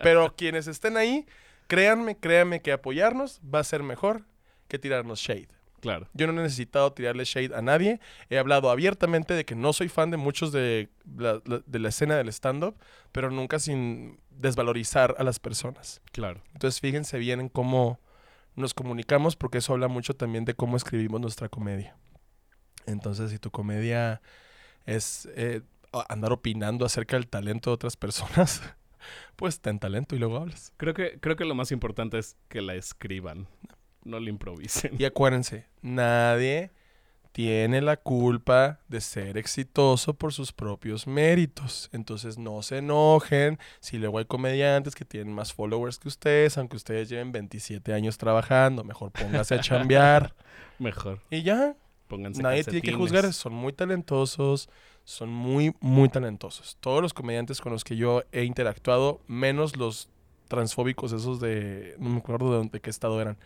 [0.01, 1.25] Pero quienes estén ahí,
[1.67, 4.25] créanme, créanme que apoyarnos va a ser mejor
[4.67, 5.49] que tirarnos shade.
[5.81, 6.07] Claro.
[6.13, 7.99] Yo no he necesitado tirarle shade a nadie.
[8.31, 11.89] He hablado abiertamente de que no soy fan de muchos de la, la- de la
[11.89, 12.75] escena del stand-up,
[13.11, 16.01] pero nunca sin desvalorizar a las personas.
[16.11, 16.41] Claro.
[16.53, 17.99] Entonces fíjense bien en cómo
[18.55, 21.95] nos comunicamos, porque eso habla mucho también de cómo escribimos nuestra comedia.
[22.85, 24.21] Entonces, si tu comedia
[24.85, 25.61] es eh,
[26.09, 28.61] andar opinando acerca del talento de otras personas,
[29.35, 30.73] pues ten talento y luego hablas.
[30.77, 33.47] Creo que, creo que lo más importante es que la escriban.
[34.03, 34.95] No la improvisen.
[34.99, 36.71] Y acuérdense, nadie
[37.35, 41.89] tiene la culpa de ser exitoso por sus propios méritos.
[41.91, 46.77] Entonces no se enojen si luego hay comediantes que tienen más followers que ustedes, aunque
[46.77, 48.85] ustedes lleven 27 años trabajando.
[48.85, 50.33] Mejor póngase a chambear.
[50.79, 51.19] Mejor.
[51.29, 51.75] Y ya,
[52.07, 53.33] Pónganse nadie tiene que juzgar.
[53.33, 54.69] Son muy talentosos,
[55.03, 56.77] son muy, muy talentosos.
[56.79, 60.07] Todos los comediantes con los que yo he interactuado, menos los
[60.47, 61.95] transfóbicos esos de...
[61.99, 63.37] No me acuerdo de, dónde, de qué estado eran.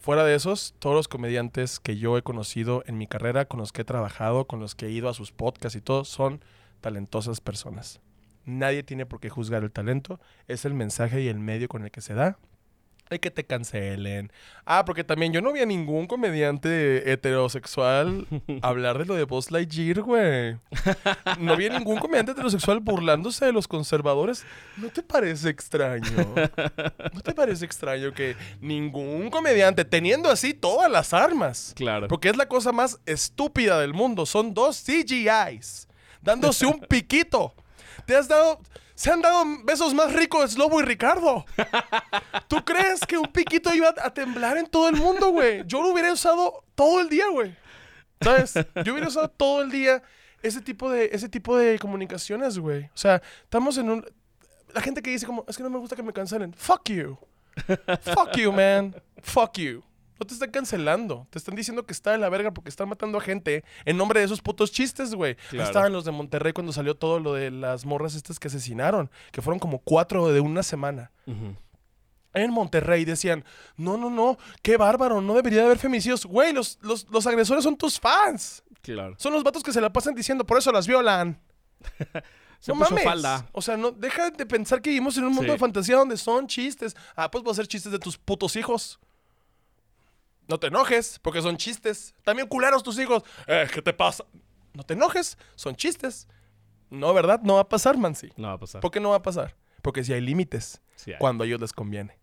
[0.00, 3.72] Fuera de esos, todos los comediantes que yo he conocido en mi carrera, con los
[3.72, 6.40] que he trabajado, con los que he ido a sus podcasts y todo, son
[6.80, 8.00] talentosas personas.
[8.44, 11.90] Nadie tiene por qué juzgar el talento, es el mensaje y el medio con el
[11.90, 12.38] que se da.
[13.12, 14.30] Hay que te cancelen.
[14.64, 18.26] Ah, porque también yo no vi a ningún comediante heterosexual
[18.62, 20.56] hablar de lo de Buzz Lightyear, güey.
[21.40, 24.44] No vi a ningún comediante heterosexual burlándose de los conservadores.
[24.76, 26.34] ¿No te parece extraño?
[27.12, 32.06] ¿No te parece extraño que ningún comediante, teniendo así todas las armas, Claro.
[32.06, 35.88] porque es la cosa más estúpida del mundo, son dos CGIs,
[36.22, 37.54] dándose un piquito.
[38.06, 38.60] Te has dado...
[39.00, 41.46] Se han dado besos más ricos Slobo y Ricardo.
[42.48, 45.62] ¿Tú crees que un piquito iba a temblar en todo el mundo, güey?
[45.64, 47.56] Yo lo hubiera usado todo el día, güey.
[48.20, 48.52] ¿Sabes?
[48.84, 50.02] Yo hubiera usado todo el día
[50.42, 52.90] ese tipo de, ese tipo de comunicaciones, güey.
[52.94, 54.06] O sea, estamos en un...
[54.74, 56.52] La gente que dice como, es que no me gusta que me cancelen.
[56.52, 57.16] Fuck you.
[58.02, 58.94] Fuck you, man.
[59.22, 59.82] Fuck you.
[60.20, 61.26] No te están cancelando.
[61.30, 64.20] Te están diciendo que está de la verga porque están matando a gente en nombre
[64.20, 65.34] de esos putos chistes, güey.
[65.48, 65.64] Claro.
[65.66, 69.10] Estaban los de Monterrey cuando salió todo lo de las morras estas que asesinaron.
[69.32, 71.10] Que fueron como cuatro de una semana.
[72.34, 73.44] En Monterrey decían,
[73.76, 76.26] no, no, no, qué bárbaro, no debería de haber femicidios.
[76.26, 78.62] Güey, los, los, los agresores son tus fans.
[78.82, 79.14] Claro.
[79.18, 81.40] Son los vatos que se la pasan diciendo, por eso las violan.
[82.60, 83.02] Se no mames.
[83.04, 83.48] falda.
[83.52, 85.52] O sea, no, deja de pensar que vivimos en un mundo Sí.
[85.52, 86.94] de fantasía donde son chistes.
[87.16, 89.00] Ah, pues voy a hacer chistes de tus putos hijos.
[90.50, 92.12] No te enojes, porque son chistes.
[92.24, 93.22] También culeros tus hijos.
[93.46, 94.24] Eh, ¿qué te pasa?
[94.74, 96.26] No te enojes, son chistes.
[96.90, 97.40] No, ¿verdad?
[97.44, 98.32] No va a pasar, Mansi.
[98.36, 98.80] No va a pasar.
[98.80, 99.54] ¿Por qué no va a pasar?
[99.80, 101.18] Porque si hay límites, Sí hay.
[101.20, 102.18] cuando a ellos les conviene.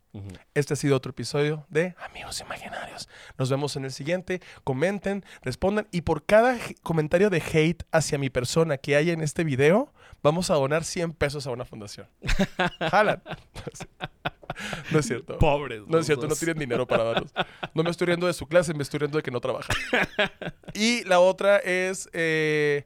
[0.56, 3.08] Este ha sido otro episodio de Amigos Imaginarios.
[3.38, 4.42] Nos vemos en el siguiente.
[4.66, 9.44] Comenten, respondan y por cada comentario de hate hacia mi persona que haya en este
[9.46, 9.94] video,
[10.24, 12.08] vamos a donar 100 pesos a una fundación.
[12.80, 13.22] Jalan.
[14.92, 15.38] No es cierto.
[15.38, 15.84] Pobres.
[15.88, 17.32] No es cierto, no tienen dinero para darlos.
[17.76, 19.72] No me estoy riendo de su clase, me estoy riendo de que no trabaja.
[20.74, 22.86] Y la otra es eh,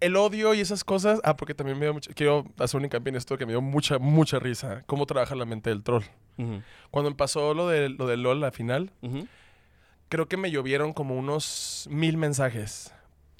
[0.00, 1.20] el odio y esas cosas.
[1.24, 2.10] Ah, porque también me dio mucho.
[2.14, 4.82] Quiero hacer un hincapié en esto que me dio mucha, mucha risa.
[4.86, 6.04] Cómo trabaja la mente del troll.
[6.90, 8.90] Cuando pasó lo de, lo de LOL la final,
[10.08, 12.92] creo que me llovieron como unos mil mensajes.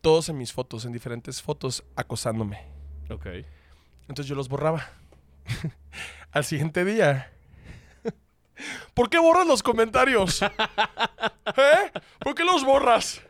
[0.02, 2.60] Todos en mis fotos, en diferentes fotos, acosándome.
[3.08, 3.26] Ok.
[4.02, 4.86] Entonces yo los borraba.
[6.32, 7.32] Al siguiente día.
[8.94, 10.42] ¿Por qué borras los comentarios?
[11.56, 11.90] ¿Eh?
[12.20, 13.22] ¿Por qué los borras?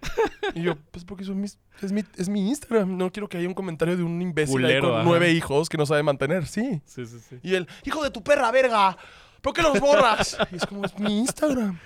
[0.54, 2.96] Y yo, pues porque son mis- es, mi, es mi Instagram.
[2.96, 5.02] No quiero que haya un comentario de un imbécil ahí con ajá.
[5.04, 6.46] nueve hijos que no sabe mantener.
[6.46, 6.80] Sí.
[6.84, 7.38] Sí, sí, sí.
[7.42, 8.96] Y él, hijo de tu perra, verga.
[9.40, 10.36] ¿Por qué los borras?
[10.52, 11.78] Y es como, es mi Instagram.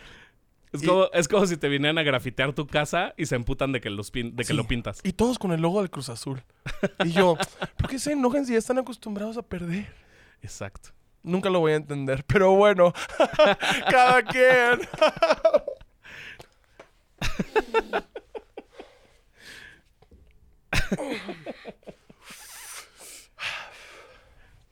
[0.77, 3.73] Es, Y- como, es como si te vinieran a grafitear tu casa y se emputan
[3.73, 4.53] de que, los pin- de que Sí.
[4.55, 5.01] lo pintas.
[5.03, 6.43] Y todos con el logo del Cruz Azul.
[7.05, 7.37] Y yo,
[7.77, 9.87] ¿por qué se enojan si ya están acostumbrados a perder?
[10.43, 10.91] Exacto.
[11.23, 12.93] Nunca lo voy a entender, pero bueno,
[13.91, 14.81] cada quien.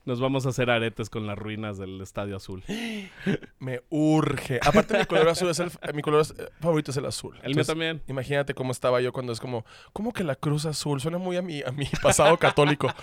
[0.07, 2.63] Nos vamos a hacer aretes con las ruinas del Estadio Azul.
[3.59, 4.61] Me urge.
[4.63, 6.27] Aparte, mi color azul es el, mi color
[6.61, 7.39] favorito es el azul.
[7.43, 8.03] El mío también.
[8.07, 11.01] Imagínate cómo estaba yo cuando es como, ¿cómo que la cruz azul?
[11.01, 12.89] Suena muy a mi, a mi pasado católico.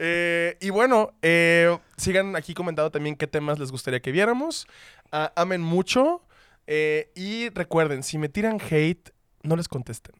[0.00, 4.66] Eh, y bueno, eh, sigan aquí comentando también qué temas les gustaría que viéramos.
[5.12, 6.26] Ah, amen mucho.
[6.66, 9.10] eh, y recuerden, si me tiran hate,
[9.44, 10.16] no les contesten.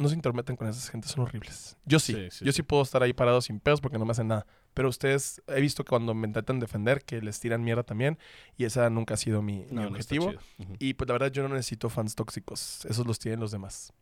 [0.00, 1.76] No se intrometan con esas gentes, son horribles.
[1.84, 2.56] Yo sí, Sí, sí, yo sí.
[2.56, 4.44] sí puedo estar ahí parado sin pedos porque no me hacen nada.
[4.74, 8.18] Pero ustedes, he visto que cuando me intentan defender, que les tiran mierda también.
[8.56, 10.32] Y esa nunca ha sido mi, no objetivo.
[10.78, 12.84] Y pues la verdad yo no necesito fans tóxicos.
[12.84, 13.92] Esos los tienen los demás.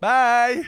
[0.00, 0.64] Bye.